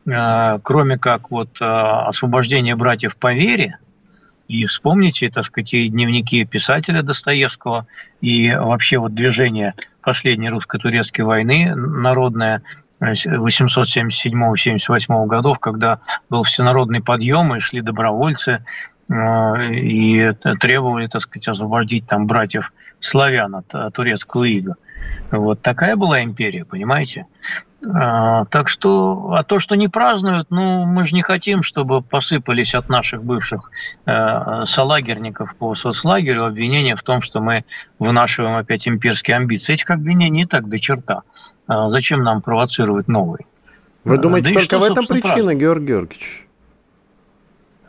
[0.09, 3.79] а, кроме как вот освобождения братьев по вере,
[4.47, 7.87] и вспомните, так сказать, и дневники писателя Достоевского,
[8.21, 12.63] и вообще вот движение последней русско-турецкой войны народное–
[13.01, 18.65] 877-78 годов, когда был всенародный подъем, и шли добровольцы,
[19.11, 20.31] э, и
[20.61, 24.77] требовали, так сказать, освободить там братьев славян от турецкого ига.
[25.31, 27.27] Вот такая была империя, понимаете?
[27.93, 32.75] А, так что, а то, что не празднуют, ну, мы же не хотим, чтобы посыпались
[32.75, 33.71] от наших бывших
[34.07, 37.65] э, солагерников по соцлагерю обвинения в том, что мы
[37.99, 39.75] вынашиваем опять имперские амбиции.
[39.75, 41.23] Этих обвинений не так до черта.
[41.67, 43.47] А зачем нам провоцировать новые?
[44.05, 45.59] Вы думаете, да только в этом причина, праздник?
[45.59, 46.44] Георгий Георгиевич?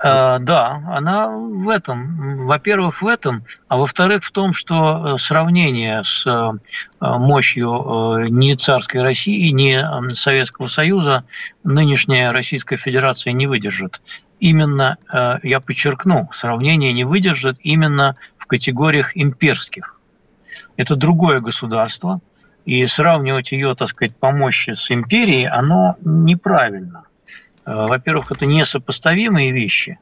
[0.04, 2.38] Э, да, она в этом.
[2.38, 6.52] Во-первых, в этом, а во-вторых, в том, что э, сравнение с э,
[7.00, 11.24] мощью не царской России, не Советского Союза
[11.64, 14.02] нынешняя Российская Федерация не выдержит.
[14.40, 14.98] Именно,
[15.44, 19.96] я подчеркну, сравнение не выдержит именно в категориях имперских.
[20.76, 22.20] Это другое государство,
[22.66, 27.04] и сравнивать ее, так сказать, по мощи с империей, оно неправильно–
[27.66, 30.00] во-первых, это несопоставимые вещи.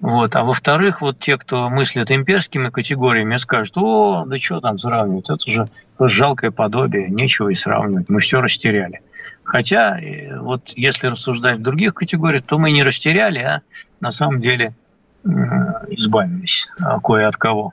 [0.00, 0.36] Вот.
[0.36, 5.50] А во-вторых, вот те, кто мыслит имперскими категориями, скажут, о, да что там сравнивать, это
[5.50, 9.00] же жалкое подобие, нечего и сравнивать, мы все растеряли.
[9.42, 13.62] Хотя, э, вот если рассуждать в других категориях, то мы не растеряли, а
[14.00, 14.74] на самом деле
[15.88, 17.72] избавились а кое от кого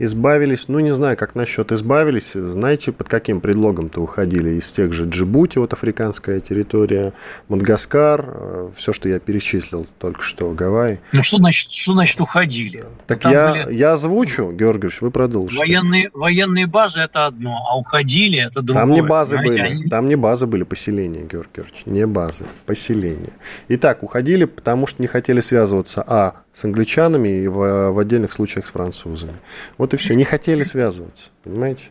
[0.00, 5.04] избавились, ну не знаю, как насчет избавились, знаете, под каким предлогом-то уходили из тех же
[5.04, 7.12] Джибути, вот африканская территория,
[7.48, 11.00] Мадагаскар, э, все, что я перечислил только что, Гавайи.
[11.12, 12.82] Ну что значит, что значит уходили?
[13.06, 13.76] Так я, были...
[13.76, 15.60] я озвучу, Георгиевич, вы продолжите.
[15.60, 18.82] Военные, военные базы это одно, а уходили это другое.
[18.82, 19.84] Там не базы были, они...
[19.84, 23.34] там не базы были, поселения, Георгий Георгиевич, не базы, поселения.
[23.68, 28.66] Итак, уходили, потому что не хотели связываться, а, с англичанами и в, в отдельных случаях
[28.66, 29.34] с французами.
[29.78, 30.14] Вот и все.
[30.14, 31.84] Не хотели связываться, понимаете?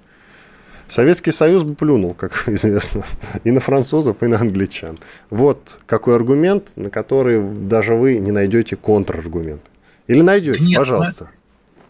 [0.87, 3.03] Советский Союз бы плюнул, как известно,
[3.43, 4.97] и на французов, и на англичан.
[5.29, 9.61] Вот какой аргумент, на который даже вы не найдете контраргумент.
[10.07, 11.29] Или найдете, Нет, пожалуйста.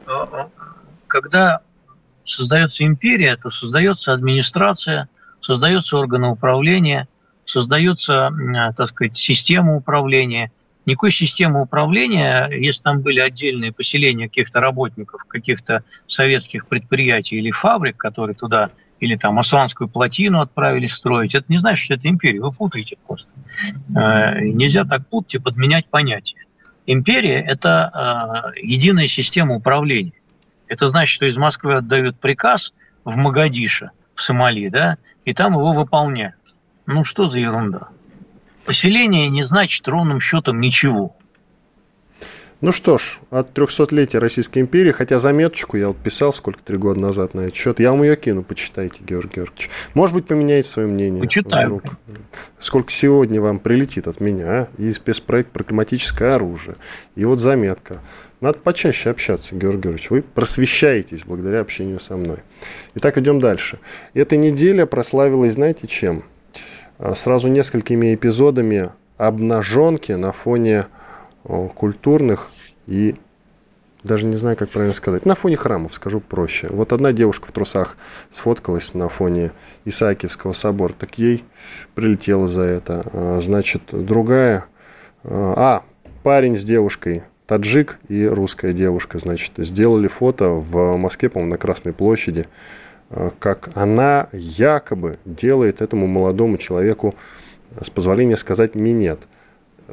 [0.05, 0.49] А, а,
[1.07, 1.61] когда
[2.25, 5.07] создается империя, то создается администрация,
[5.39, 7.07] создаются органы управления,
[7.45, 8.31] создается,
[8.75, 10.51] так сказать, система управления–
[10.89, 17.97] никакой системы управления, если там были отдельные поселения каких-то работников, каких-то советских предприятий или фабрик,
[17.97, 22.51] которые туда или там Асуанскую плотину отправились строить, это не значит, что это империя, вы
[22.51, 23.31] путаете просто.
[23.95, 26.45] Э, нельзя так путать и подменять понятия.
[26.85, 30.13] Империя– это э, единая система управления.
[30.67, 32.73] Это значит, что из Москвы отдают приказ
[33.05, 36.35] в Магадише, в Сомали, да, и там его выполняют.
[36.85, 37.89] Ну что за ерунда?
[38.65, 41.15] Поселение не значит ровным счетом ничего.
[42.61, 46.99] Ну что ж, от 300-летия Российской империи, хотя заметочку я вот писал сколько, три года
[46.99, 49.69] назад на этот счет, я вам ее кину, почитайте, Георгий Георгиевич.
[49.93, 51.21] Может быть, поменяете свое мнение.
[51.21, 51.67] Почитаю.
[51.67, 51.83] Вдруг.
[52.57, 54.67] Сколько сегодня вам прилетит от меня, а?
[54.77, 56.75] И спецпроект про климатическое оружие,
[57.15, 58.01] и вот заметка.
[58.41, 60.09] Надо почаще общаться, Георгий Георгиевич.
[60.09, 62.39] Вы просвещаетесь благодаря общению со мной.
[62.95, 63.79] Итак, идем дальше.
[64.13, 66.23] Эта неделя прославилась, знаете, чем?
[66.99, 70.85] А, сразу несколькими эпизодами обнаженки на фоне
[71.43, 72.51] культурных
[72.85, 73.15] и
[74.03, 75.25] даже не знаю, как правильно сказать.
[75.25, 76.67] На фоне храмов, скажу проще.
[76.69, 77.97] Вот одна девушка в трусах
[78.31, 79.51] сфоткалась на фоне
[79.85, 81.43] Исаакиевского собора, так ей
[81.95, 83.05] прилетело за это.
[83.13, 84.65] А, значит, другая...
[85.23, 85.83] А,
[86.23, 91.91] парень с девушкой, таджик и русская девушка, значит, сделали фото в Москве, по-моему, на Красной
[91.91, 92.45] площади, э,
[93.39, 97.15] как она якобы делает этому молодому человеку,
[97.81, 99.19] с позволения сказать, минет.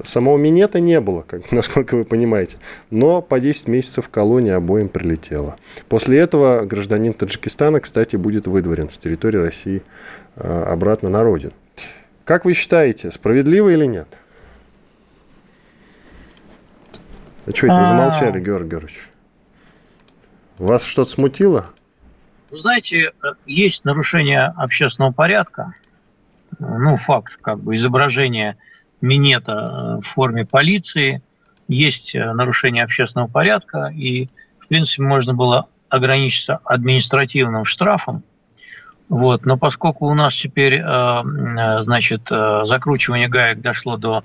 [0.03, 2.59] Самого минета не было, как, насколько вы понимаете,
[2.91, 5.57] но по 10 месяцев в колонии обоим прилетело.
[5.89, 9.83] После этого гражданин Таджикистана, кстати, будет выдворен с территории России
[10.37, 11.53] э, обратно на родину.
[12.25, 14.09] Как вы считаете, справедливо или нет?
[17.47, 19.11] А что это вы замолчали, Георгий Георгиевич?
[20.59, 21.67] Вас что-то смутило?
[22.51, 23.11] Вы знаете, э,
[23.47, 25.75] есть нарушение общественного порядка.
[26.59, 28.57] Ну, факт, как бы, изображение
[29.01, 31.23] минета э, в форме полиции.
[31.67, 34.29] Есть э, нарушение общественного порядка, и,
[34.61, 38.23] в принципе, можно было ограничиться административным штрафом,
[39.09, 39.47] вот.
[39.47, 44.25] Но поскольку у нас теперь, значит, закручивание гаек дошло до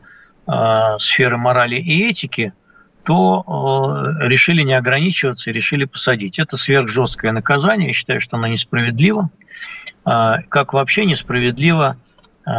[0.97, 2.53] сферы морали и этики,
[3.03, 3.43] то
[4.21, 6.39] э, решили не ограничиваться и решили посадить.
[6.39, 9.29] Это сверхжесткое наказание, я считаю, что оно несправедливо.
[10.05, 11.97] Э, как вообще несправедливо
[12.45, 12.51] э,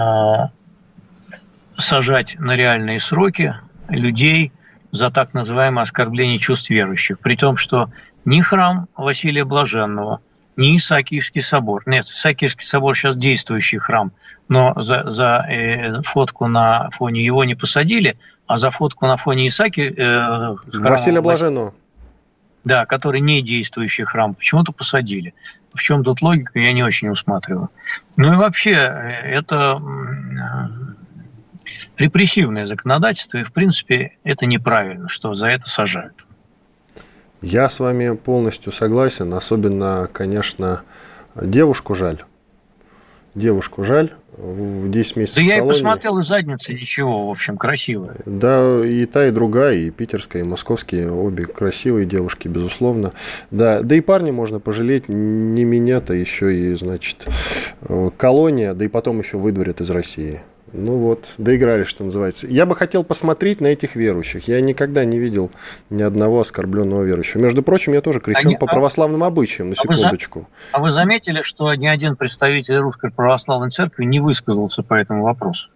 [1.76, 3.54] сажать на реальные сроки
[3.88, 4.52] людей
[4.90, 7.90] за так называемое оскорбление чувств верующих, при том, что
[8.24, 10.20] ни храм Василия Блаженного–
[10.56, 11.82] не Исаакиевский собор.
[11.86, 14.12] Нет, Исаакиевский собор сейчас действующий храм,
[14.48, 19.94] но за, за э, фотку на фоне его не посадили, за фотку на фоне Исааки...
[19.96, 21.74] Э, Василия Блаженного.
[22.64, 25.34] Да, который не действующий храм, почему-то посадили.
[25.74, 27.70] В чем тут логика, я не очень усматриваю.
[28.16, 31.02] Ну и вообще, э, это э,
[31.96, 36.24] репрессивное законодательство, и в принципе это неправильно, что за это сажают.
[37.40, 39.34] Я с вами полностью согласен.
[39.34, 40.82] Особенно, конечно,
[41.34, 42.20] девушку жаль.
[43.34, 44.12] Девушку жаль.
[44.36, 45.68] В 10 месяцев Да я колонии.
[45.68, 48.16] и посмотрел из задницы, ничего, в общем, красивая.
[48.24, 53.12] Да, и та, и другая, и питерская, и московские, обе красивые девушки, безусловно.
[53.50, 57.26] Да, да и парни можно пожалеть, не меня-то еще и, значит,
[57.82, 60.40] э, колония, да и потом еще выдворят из России.
[60.72, 62.46] Ну вот, доиграли, что называется.
[62.46, 64.48] Я бы хотел посмотреть на этих верующих.
[64.48, 65.50] Я никогда не видел
[65.90, 67.42] ни одного оскорбленного верующего.
[67.42, 70.48] Между прочим, я тоже крещен Они, по а православным обычаям, на секундочку.
[70.72, 74.94] А вы, а вы заметили, что ни один представитель Русской Православной Церкви не высказался по
[74.94, 75.68] этому вопросу?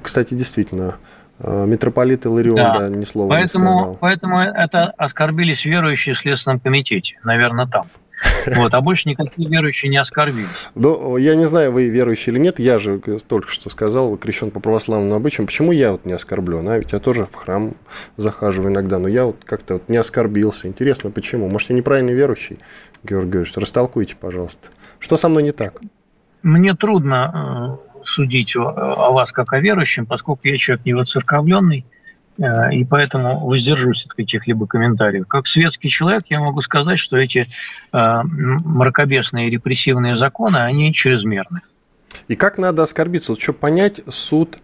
[0.00, 0.96] Кстати, действительно,
[1.38, 2.78] э, митрополит Иларион да.
[2.78, 3.98] Да, ни слова поэтому, не сказал.
[4.00, 7.84] Поэтому это оскорбились верующие в Следственном комитете, наверное, там.
[8.46, 10.70] Вот, а больше никакие верующие не оскорбились.
[10.74, 14.60] Ну, я не знаю, вы верующие или нет, я же только что сказал, крещен по
[14.60, 15.46] православным обычаям.
[15.46, 16.68] Почему я вот не оскорблен?
[16.68, 17.74] А ведь я тоже в храм
[18.16, 20.68] захаживаю иногда, но я вот как-то вот не оскорбился.
[20.68, 21.48] Интересно, почему?
[21.48, 22.58] Может, я неправильный верующий,
[23.02, 23.56] Георгий Георгиевич?
[23.56, 24.68] Растолкуйте, пожалуйста.
[24.98, 25.80] Что со мной не так?
[26.42, 31.84] Мне трудно э, судить о вас как о верующем, поскольку я человек не воцерковленный,
[32.38, 35.26] и поэтому воздержусь от каких-либо комментариев.
[35.26, 37.48] Как светский человек я могу сказать, что эти
[37.92, 41.60] э, мракобесные репрессивные законы, они чрезмерны.
[42.28, 43.32] И как надо оскорбиться?
[43.32, 44.58] Вот что понять суд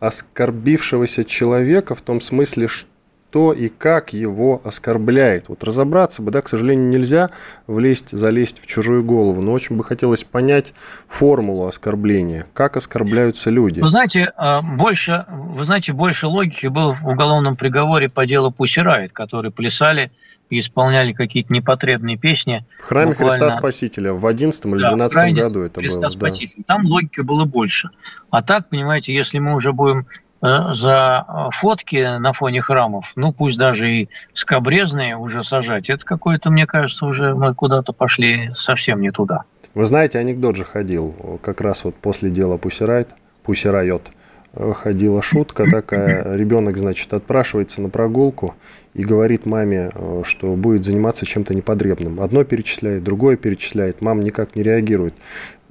[0.00, 2.88] оскорбившегося человека в том смысле, что
[3.28, 5.48] кто и как его оскорбляет.
[5.48, 7.30] Вот разобраться бы, да, к сожалению, нельзя
[7.66, 10.72] влезть, залезть в чужую голову, но очень бы хотелось понять
[11.08, 13.80] формулу оскорбления, как оскорбляются люди.
[13.80, 19.12] Вы знаете, а, больше, вы знаете, больше логики было в уголовном приговоре по делу Пусирайт,
[19.12, 20.10] которые плясали
[20.48, 22.64] и исполняли какие-то непотребные песни.
[22.80, 23.34] В храме буквально...
[23.34, 26.08] Христа Спасителя в 11 или да, 12 году это Христа было.
[26.08, 26.64] Спасителя.
[26.66, 26.74] Да.
[26.74, 27.90] Там логики было больше.
[28.30, 33.32] А так, понимаете, если мы уже будем Э, за э, фотки на фоне храмов, ну
[33.32, 39.00] пусть даже и скобрезные уже сажать, это какое-то, мне кажется, уже мы куда-то пошли совсем
[39.00, 39.42] не туда.
[39.74, 43.10] Вы знаете, анекдот же ходил, как раз вот после дела Пусирайт,
[43.42, 44.08] Пусирайот,
[44.54, 48.54] э, ходила шутка такая, ребенок, значит, отпрашивается на прогулку
[48.94, 49.90] и говорит маме,
[50.24, 52.20] что будет заниматься чем-то непотребным.
[52.20, 55.14] Одно перечисляет, другое перечисляет, мама никак не реагирует.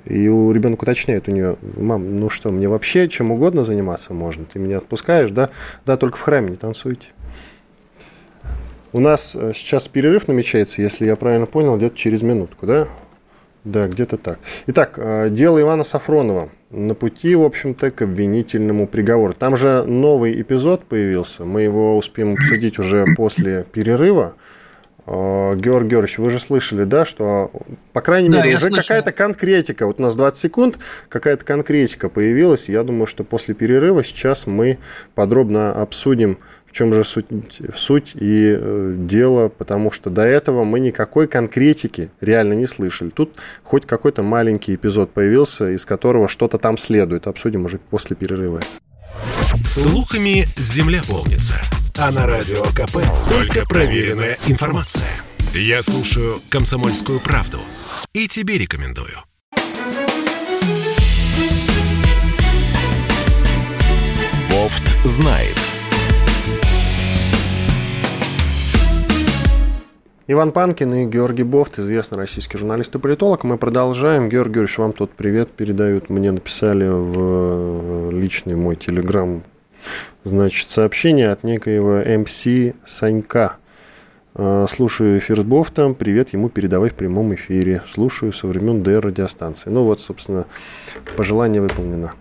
[0.07, 4.45] И у ребенка уточняет у нее, мам, ну что, мне вообще чем угодно заниматься можно?
[4.45, 5.49] Ты меня отпускаешь, да?
[5.85, 7.07] Да, только в храме не танцуйте.
[8.93, 12.87] У нас э, сейчас перерыв намечается, если я правильно понял, где-то через минутку, да?
[13.65, 14.39] Да, где-то так.
[14.67, 19.33] Итак, э, дело Ивана Сафронова на пути, в общем-то, к обвинительному приговору.
[19.33, 24.35] Там же новый эпизод появился, мы его успеем обсудить уже после перерыва.
[25.07, 27.49] Э, Георгий Георгиевич, вы же слышали, да, что,
[27.93, 32.67] по крайней да, мере, уже какая-то конкретика, вот у нас 20 секунд, какая-то конкретика появилась.
[32.67, 34.79] Я думаю, что после перерыва сейчас мы
[35.15, 37.25] подробно обсудим, в чем же суть,
[37.73, 43.09] суть и э, дело, потому что до этого мы никакой конкретики реально не слышали.
[43.09, 47.27] Тут хоть какой-то маленький эпизод появился, из которого что-то там следует.
[47.27, 48.59] Обсудим уже после перерыва.
[49.55, 51.76] Слухами земля полнится.
[51.99, 55.09] А на радио КП только проверенная информация.
[55.55, 57.57] Я слушаю «Комсомольскую правду»
[58.13, 59.17] и тебе рекомендую.
[64.51, 65.57] Бофт знает.
[70.27, 73.43] Иван Панкин и Георгий Бофт, известный российский журналист и политолог.
[73.43, 74.29] Мы продолжаем.
[74.29, 76.11] Георгий Георгиевич, вам тут привет передают.
[76.11, 79.41] Мне написали в личный мой телеграм
[80.23, 82.47] значит, сообщение от некоего МС
[82.85, 83.57] Санька.
[84.39, 87.81] А, слушаю эфир с Бофтом, привет ему передавай в прямом эфире.
[87.87, 89.71] Слушаю со времен ДР радиостанции.
[89.71, 90.45] Ну вот, собственно,
[91.15, 92.13] пожелание выполнено.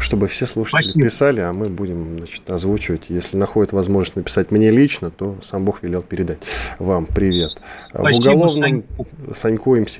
[0.00, 1.04] Чтобы все слушатели Спасибо.
[1.04, 3.04] писали, а мы будем значит, озвучивать.
[3.10, 6.42] Если находит возможность написать мне лично, то сам Бог велел передать
[6.80, 7.50] вам привет.
[7.78, 8.84] Спасибо, в уголовном...
[9.32, 9.98] Саньку МС.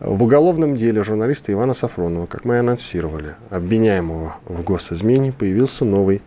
[0.00, 6.22] В уголовном деле журналиста Ивана Сафронова, как мы и анонсировали, обвиняемого в госизмене, появился новый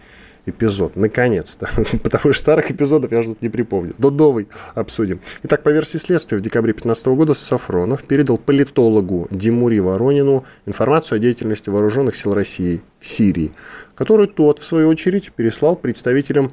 [0.46, 0.96] эпизод.
[0.96, 1.70] Наконец-то.
[2.04, 3.94] Потому что старых эпизодов я тут не припомню.
[3.98, 5.20] До новый обсудим.
[5.44, 11.20] Итак, по версии следствия, в декабре 2015 года Сафронов передал политологу Димури Воронину информацию о
[11.20, 13.52] деятельности вооруженных сил России в Сирии,
[13.96, 16.52] которую тот, в свою очередь, переслал представителям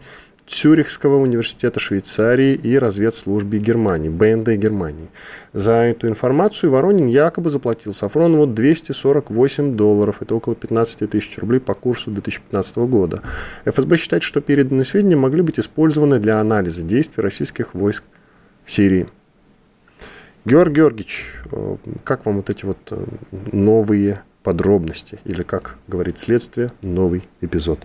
[0.53, 5.09] Цюрихского университета Швейцарии и разведслужбе Германии, БНД Германии.
[5.55, 11.73] За эту информацию Воронин якобы заплатил Сафронову 248 долларов, это около 15 тысяч рублей по
[11.73, 13.23] курсу 2015 года.
[13.65, 18.05] ФСБ считает, что переданные сведения могли быть использованы для анализа действий российских войск
[18.67, 19.09] в Сирии.
[20.45, 23.03] Георгий Георгиевич, э, как вам вот эти вот э,
[23.53, 27.79] новые подробности, или, как говорит следствие, новый эпизод?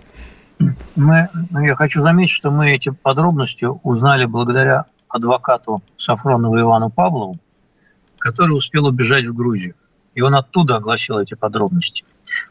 [0.96, 7.36] Мы, ну, я хочу заметить, что мы эти подробности узнали благодаря адвокату Сафронова Ивану Павлову,
[8.18, 9.74] который успел убежать в Грузию.
[10.14, 12.04] И он оттуда огласил эти подробности.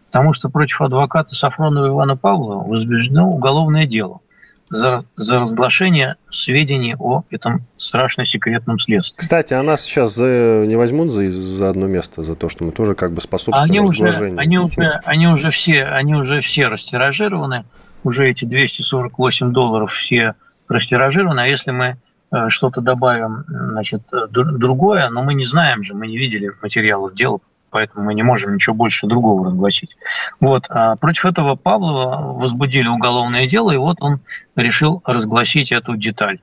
[0.08, 4.22] Потому что против адвоката Сафронова Ивана Павлова возбуждено уголовное дело
[4.70, 9.16] за, за разглашение сведений о этом страшно секретном следствии.
[9.18, 12.72] Кстати, а нас сейчас за, не возьмут за, за одно место, за то, что мы
[12.72, 14.34] тоже как бы способствуем они разглашению?
[14.34, 17.66] Уже, они, уже, они, уже все, они уже все растиражированы
[18.08, 20.36] уже эти 248 долларов все
[20.68, 21.98] растиражированы, а если мы
[22.32, 27.40] э, что-то добавим, значит, другое, но мы не знаем же, мы не видели материалов дела,
[27.70, 29.98] поэтому мы не можем ничего больше другого разгласить.
[30.40, 30.66] Вот.
[30.70, 34.20] А против этого Павлова возбудили уголовное дело, и вот он
[34.56, 36.40] решил разгласить эту деталь.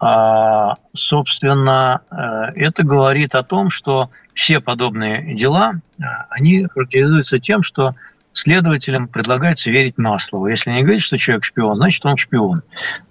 [0.00, 2.16] А, собственно, э,
[2.54, 7.96] это говорит о том, что все подобные дела, э, они характеризуются тем, что
[8.32, 10.48] следователям предлагается верить на слово.
[10.48, 12.62] Если не говорить, что человек шпион, значит он шпион.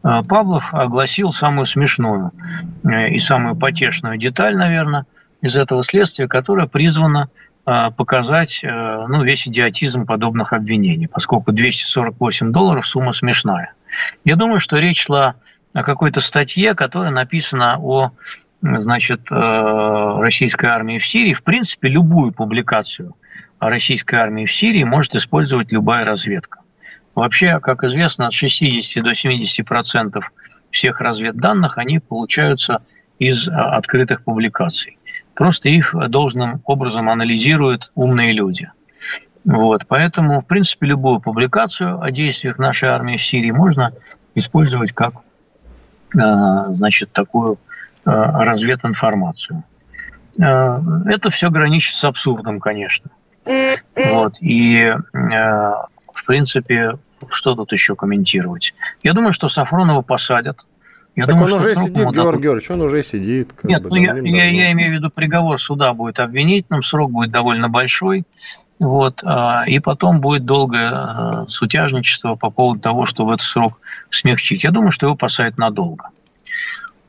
[0.04, 2.32] Э, Павлов огласил самую смешную
[2.86, 5.06] э, и самую потешную деталь, наверное,
[5.42, 7.30] из этого следствия, которая призвана
[7.66, 13.74] э, показать ну, весь идиотизм подобных обвинений, поскольку 248 долларов сумма смешная.
[14.24, 15.36] Я думаю, что речь шла
[15.74, 18.12] о какой-то статье, которая написана о
[18.62, 21.34] значит, российской армии в Сирии.
[21.34, 23.16] В принципе, любую публикацию–
[23.60, 26.60] российской армии в Сирии может использовать любая разведка.
[27.16, 30.32] Вообще, как известно, от 60 до 70 процентов
[30.70, 32.82] всех разведданных, они получаются
[33.18, 35.00] из а, открытых публикаций.
[35.34, 38.72] Просто их должным образом анализируют умные люди.
[39.44, 43.94] Вот, поэтому, в принципе, любую публикацию о действиях нашей армии в Сирии можно
[44.36, 45.16] использовать как
[46.16, 47.58] а, значит, такую
[48.08, 49.64] развединформацию.
[50.38, 53.10] Это все граничит с абсурдом, конечно.
[53.96, 54.34] Вот.
[54.42, 56.98] И, э, в принципе,
[57.30, 58.74] что тут еще комментировать?
[59.04, 60.66] Я думаю, что Сафронова посадят.
[61.16, 62.42] Я так думаю, он уже сидит, Георгий дадут...
[62.42, 63.54] Георгиевич, он уже сидит.
[63.64, 67.32] Нет, бы, ну, я, я, я имею в виду приговор суда будет обвинительным, срок будет
[67.32, 68.26] довольно большой.
[68.78, 73.80] Вот, а, и потом будет долгое э, сутяжничество по поводу того, чтобы этот срок
[74.12, 74.64] смягчить.
[74.64, 76.10] Я думаю, что его посадят надолго.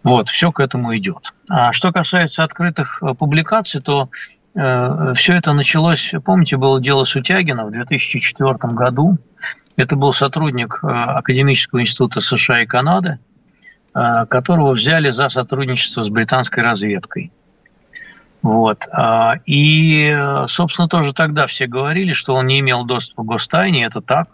[0.09, 1.33] Вот, все к этому идет.
[1.49, 4.11] А что касается открытых э, публикаций, то
[4.59, 9.19] Э, Все это началось, помните, было дело Сутягина в 2004 году.
[9.77, 13.19] Это был сотрудник э, Академического института США и Канады,
[13.95, 17.33] э, которого взяли за сотрудничество с британской разведкой.
[18.41, 18.87] Вот.
[19.47, 24.29] И, собственно, тоже тогда все говорили, что он не имел доступа к гостайне, это так.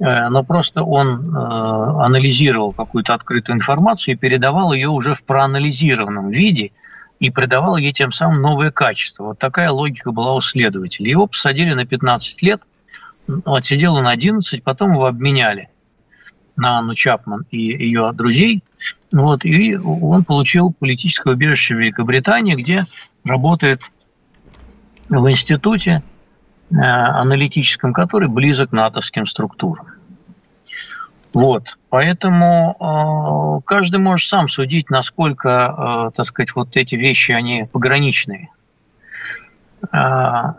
[0.00, 6.72] Но просто он анализировал какую-то открытую информацию и передавал ее уже в проанализированном виде–
[7.20, 9.24] и придавал ей тем самым новое качество.
[9.24, 11.08] Вот такая логика была у следователя.
[11.08, 12.60] Его посадили на 15 лет,
[13.44, 15.68] отсидел он 11, потом его обменяли
[16.56, 18.62] на Анну Чапман и ее друзей.
[19.10, 22.84] Вот, и он получил политическое убежище в Великобритании, где
[23.24, 23.90] работает
[25.08, 26.13] в институте э,
[26.70, 29.86] аналитическом, который близок к натовским структурам.
[31.34, 37.68] Вот, поэтому э, каждый может сам судить, насколько, э, так сказать, вот эти вещи, они
[37.72, 38.50] пограничные.
[39.90, 40.54] А,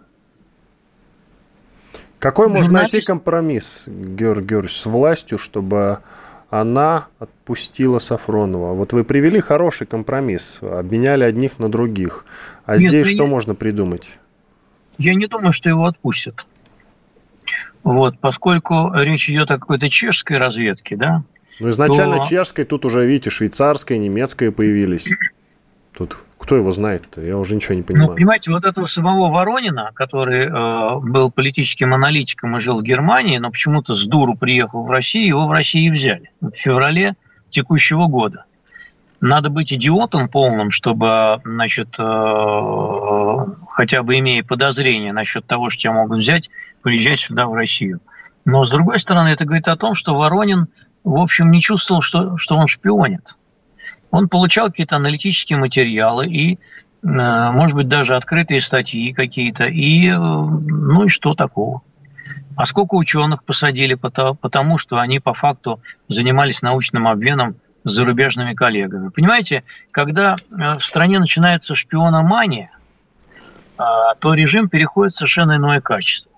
[2.20, 2.70] Какой Журналист...
[2.72, 6.00] можно найти компромисс, Георгий Георгиевич, с властью, чтобы
[6.50, 8.74] она отпустила Сафронова?
[8.74, 12.26] Вот вы привели хороший компромисс, обменяли одних на других.
[12.66, 13.30] А Нет, здесь ну что я...
[13.30, 14.10] можно придумать?
[14.98, 16.46] Я не думаю, что его отпустят.
[17.84, 21.24] Вот, поскольку речь идет о какой-то чешской разведке, да?
[21.60, 22.28] Ну, изначально то...
[22.28, 25.08] чешской, тут уже, видите, швейцарская, немецкая появились.
[25.94, 27.22] Тут кто его знает-то?
[27.22, 28.10] Я уже ничего не ну, понимаю.
[28.10, 33.38] Ну, понимаете, вот этого самого Воронина, который э, был политическим аналитиком и жил в Германии,
[33.38, 37.16] но почему-то с дуру приехал в Россию, его в России взяли в феврале
[37.50, 38.46] текущего года.
[39.22, 42.04] Надо быть идиотом полным, чтобы, значит, э,
[43.76, 46.50] хотя бы имея подозрение насчет того, что тебя могут взять,
[46.82, 48.00] приезжать сюда, в Россию.
[48.46, 50.68] Но, с другой стороны, это говорит о том, что Воронин,
[51.04, 53.36] в общем, не чувствовал, что, что он шпионит.
[54.12, 56.58] Он получал какие-то аналитические материалы и, э,
[57.04, 59.66] может быть, даже открытые статьи какие-то.
[59.66, 61.82] И, э, ну и что такого?
[62.56, 69.10] А сколько ученых посадили потому, что они по факту занимались научным обменом с зарубежными коллегами.
[69.10, 72.72] Понимаете, когда э, в стране начинается шпиономания,
[73.78, 76.32] то режим переходит в совершенно иное качество.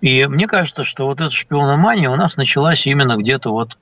[0.00, 3.78] И мне кажется, что вот эта шпиономания у нас началась именно где-то вот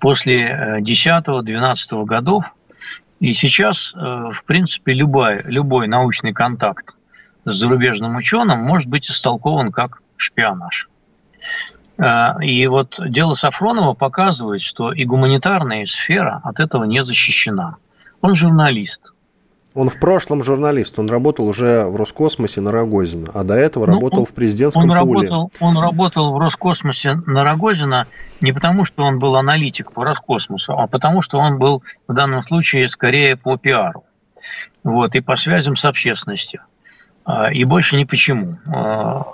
[0.00, 2.54] после 10-12 годов.
[3.20, 6.96] И сейчас, э, в принципе, любой, любой научный контакт
[7.44, 10.88] с зарубежным ученым может быть истолкован как шпионаж.
[11.98, 17.76] Э, и вот дело Сафронова показывает, что и гуманитарная сфера от этого не защищена.
[18.22, 19.09] Он журналист.
[19.74, 23.94] Он в прошлом журналист, он работал уже в Роскосмосе на Рогозина, а до этого ну,
[23.94, 25.28] работал он, в президентском он пуле.
[25.28, 28.08] Работал, он работал в Роскосмосе на Рогозина
[28.40, 32.42] не потому, что он был аналитик по Роскосмосу, а потому, что он был в данном
[32.42, 34.04] случае скорее по пиару
[34.82, 36.62] вот, и по связям с общественностью.
[37.24, 38.56] А, и больше ни почему.
[38.66, 39.24] А,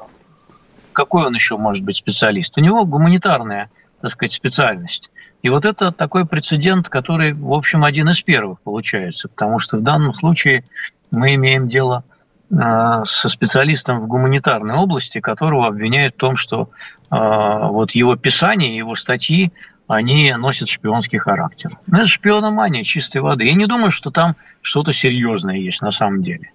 [0.92, 2.56] какой он еще может быть специалист?
[2.58, 3.70] У него гуманитарная
[4.00, 5.10] так сказать, специальность.
[5.42, 9.82] И вот это такой прецедент, который, в общем, один из первых получается, потому что в
[9.82, 10.64] данном случае
[11.10, 12.04] мы имеем дело
[12.50, 16.70] э, со специалистом в гуманитарной области, которого обвиняют в том, что
[17.10, 19.52] э, вот его писание, его статьи,
[19.86, 21.78] они носят шпионский характер.
[21.86, 23.44] Ну, это шпиономания чистой воды.
[23.44, 26.50] Я не думаю, что там что-то серьезное есть на самом деле.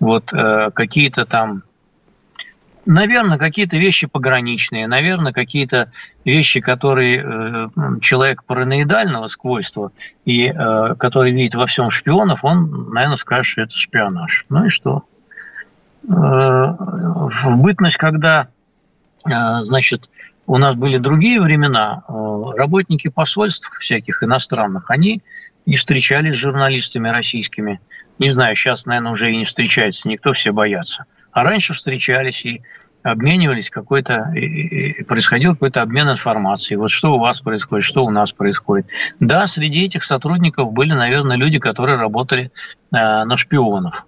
[0.00, 1.62] Вот э, какие-то там
[2.84, 5.92] Наверное, какие-то вещи пограничные, наверное, какие-то
[6.24, 7.68] вещи, которые э,
[8.00, 9.92] человек параноидального свойства
[10.24, 14.46] и э, который видит во всем шпионов, он, наверное, скажет, что это шпионаж.
[14.48, 15.04] Ну и что?
[16.08, 18.48] Э, в бытность, когда,
[19.26, 20.08] э, значит,
[20.48, 25.22] у нас были другие времена, работники посольств всяких иностранных, они
[25.66, 27.80] и встречались с журналистами российскими.
[28.18, 31.04] Не знаю, сейчас, наверное, уже и не встречаются, никто все боятся.
[31.32, 32.62] А раньше встречались и
[33.02, 34.32] обменивались какой-то,
[35.08, 36.78] происходил какой-то обмен информацией.
[36.78, 38.86] Вот что у вас происходит, что у нас происходит.
[39.18, 42.52] Да, среди этих сотрудников были, наверное, люди, которые работали
[42.92, 44.06] э, на шпионов.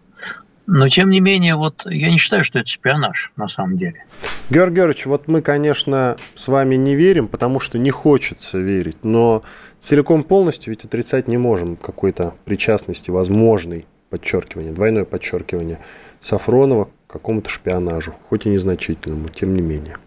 [0.66, 4.04] Но, тем не менее, вот я не считаю, что это шпионаж на самом деле.
[4.48, 9.42] Георгий Георгиевич, вот мы, конечно, с вами не верим, потому что не хочется верить, но
[9.78, 15.80] целиком полностью ведь отрицать не можем какой-то причастности возможной, подчеркивание, двойное подчеркивание
[16.22, 19.98] Сафронова какому-то шпионажу, хоть и незначительному, тем не менее.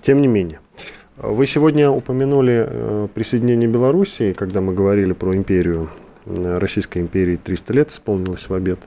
[0.00, 0.60] Тем не менее.
[1.18, 5.90] Вы сегодня упомянули э, присоединение Белоруссии, когда мы говорили про империю,
[6.24, 8.78] э, Российской империи 300 лет исполнилось в обед.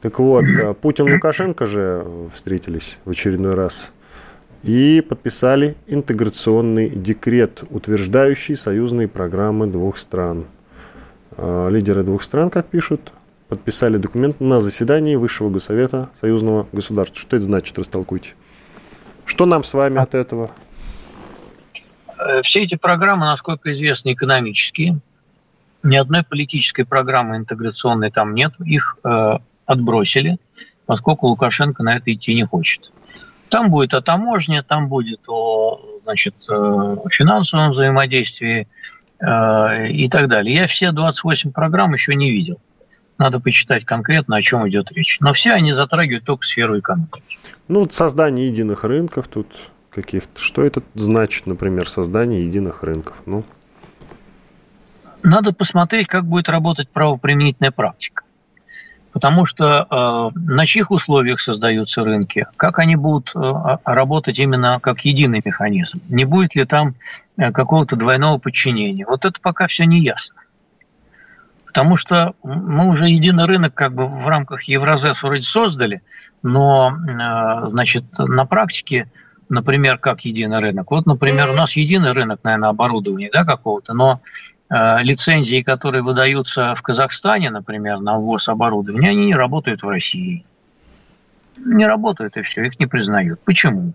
[0.00, 3.92] Так вот, э, Путин и Лукашенко же встретились в очередной раз
[4.64, 10.46] и подписали интеграционный декрет, утверждающий союзные программы двух стран.
[11.36, 13.12] Лидеры двух стран, как пишут,
[13.48, 17.18] подписали документ на заседании Высшего Госсовета Союзного государства.
[17.18, 18.34] Что это значит, растолкуйте.
[19.24, 20.50] Что нам с вами от этого?
[22.18, 25.00] Э, все эти программы, насколько известно, экономические.
[25.82, 28.52] Ни одной политической программы интеграционной там нет.
[28.64, 30.38] Их э, отбросили,
[30.86, 32.92] поскольку Лукашенко на это идти не хочет.
[33.48, 38.68] Там будет о таможне, там будет о значит, э, финансовом взаимодействии
[39.20, 40.54] э, и так далее.
[40.54, 42.58] Я все 28 программ еще не видел.
[43.18, 45.18] Надо почитать конкретно, о чем идет речь.
[45.20, 47.36] Но все они затрагивают только сферу экономики.
[47.66, 49.46] Ну, создание единых рынков тут
[49.90, 50.40] каких-то.
[50.40, 53.16] Что это значит, например, создание единых рынков?
[53.26, 53.44] Ну.
[55.24, 58.22] Надо посмотреть, как будет работать правоприменительная практика.
[59.12, 65.00] Потому что э, на чьих условиях создаются рынки, как они будут э, работать именно как
[65.00, 66.94] единый механизм, не будет ли там
[67.36, 69.06] э, какого-то двойного подчинения.
[69.06, 70.36] Вот это пока все не ясно.
[71.68, 76.02] Потому что мы уже единый рынок как бы в рамках Евразес вроде создали,
[76.42, 79.10] но, э, значит, на практике,
[79.48, 80.90] например, как единый рынок.
[80.90, 84.20] Вот, например, у нас единый рынок, наверное, оборудования да, какого-то, но
[84.70, 90.44] Э, лицензии, которые выдаются в Казахстане, например, на ввоз оборудования, они не работают в России.
[91.56, 93.40] Не работают и все, их не признают.
[93.44, 93.94] Почему?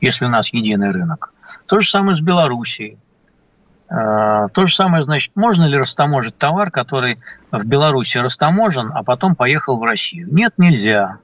[0.00, 1.32] Если у нас единый рынок.
[1.66, 2.98] То же самое с Белоруссией.
[3.90, 7.18] Э, то же самое, значит, можно ли растаможить товар, который
[7.50, 10.28] в Беларуси растаможен, а потом поехал в Россию?
[10.30, 11.18] Нет, нельзя.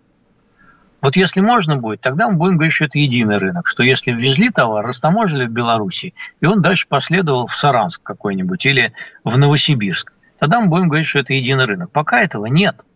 [1.02, 4.48] Вот если можно будет, тогда мы будем говорить, что это единый рынок, что если ввезли
[4.48, 10.60] товар, растаможили в Беларуси, и он дальше последовал в Саранск какой-нибудь или в Новосибирск, тогда
[10.60, 11.90] мы будем говорить, что это единый рынок.
[11.90, 12.86] Пока этого нет.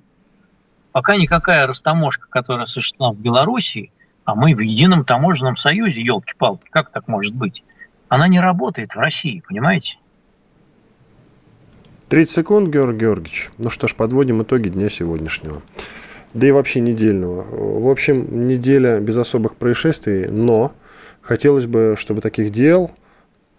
[0.93, 3.93] Пока никакая растаможка, которая осуществлена в Беларуси,
[4.25, 7.63] а мы в едином таможенном союзе, елки-палки, как так может быть?
[8.09, 9.99] Она не работает в России, понимаете?
[12.09, 13.51] 30 секунд, Георгий Георгиевич.
[13.59, 15.63] Ну что ж, подводим итоги дня сегодняшнего
[16.35, 17.47] да и вообще недельного.
[17.51, 20.73] В общем, неделя без особых происшествий, но
[21.21, 22.91] хотелось бы, чтобы таких дел,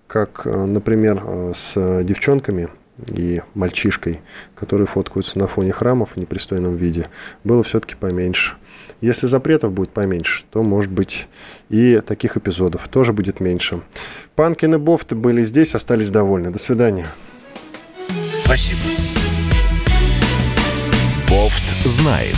[0.08, 2.70] как, э, например, э, с девчонками
[3.08, 4.22] и мальчишкой,
[4.56, 7.08] которые фоткаются на фоне храмов в непристойном виде,
[7.44, 8.56] было все-таки поменьше.
[9.02, 11.28] Если запретов будет поменьше, то, может быть,
[11.70, 13.82] и таких эпизодов тоже будет меньше.
[14.36, 16.52] Панкин и Бофт были здесь, остались довольны.
[16.52, 17.06] До свидания.
[18.44, 18.80] Спасибо.
[21.30, 22.38] Бофт знает.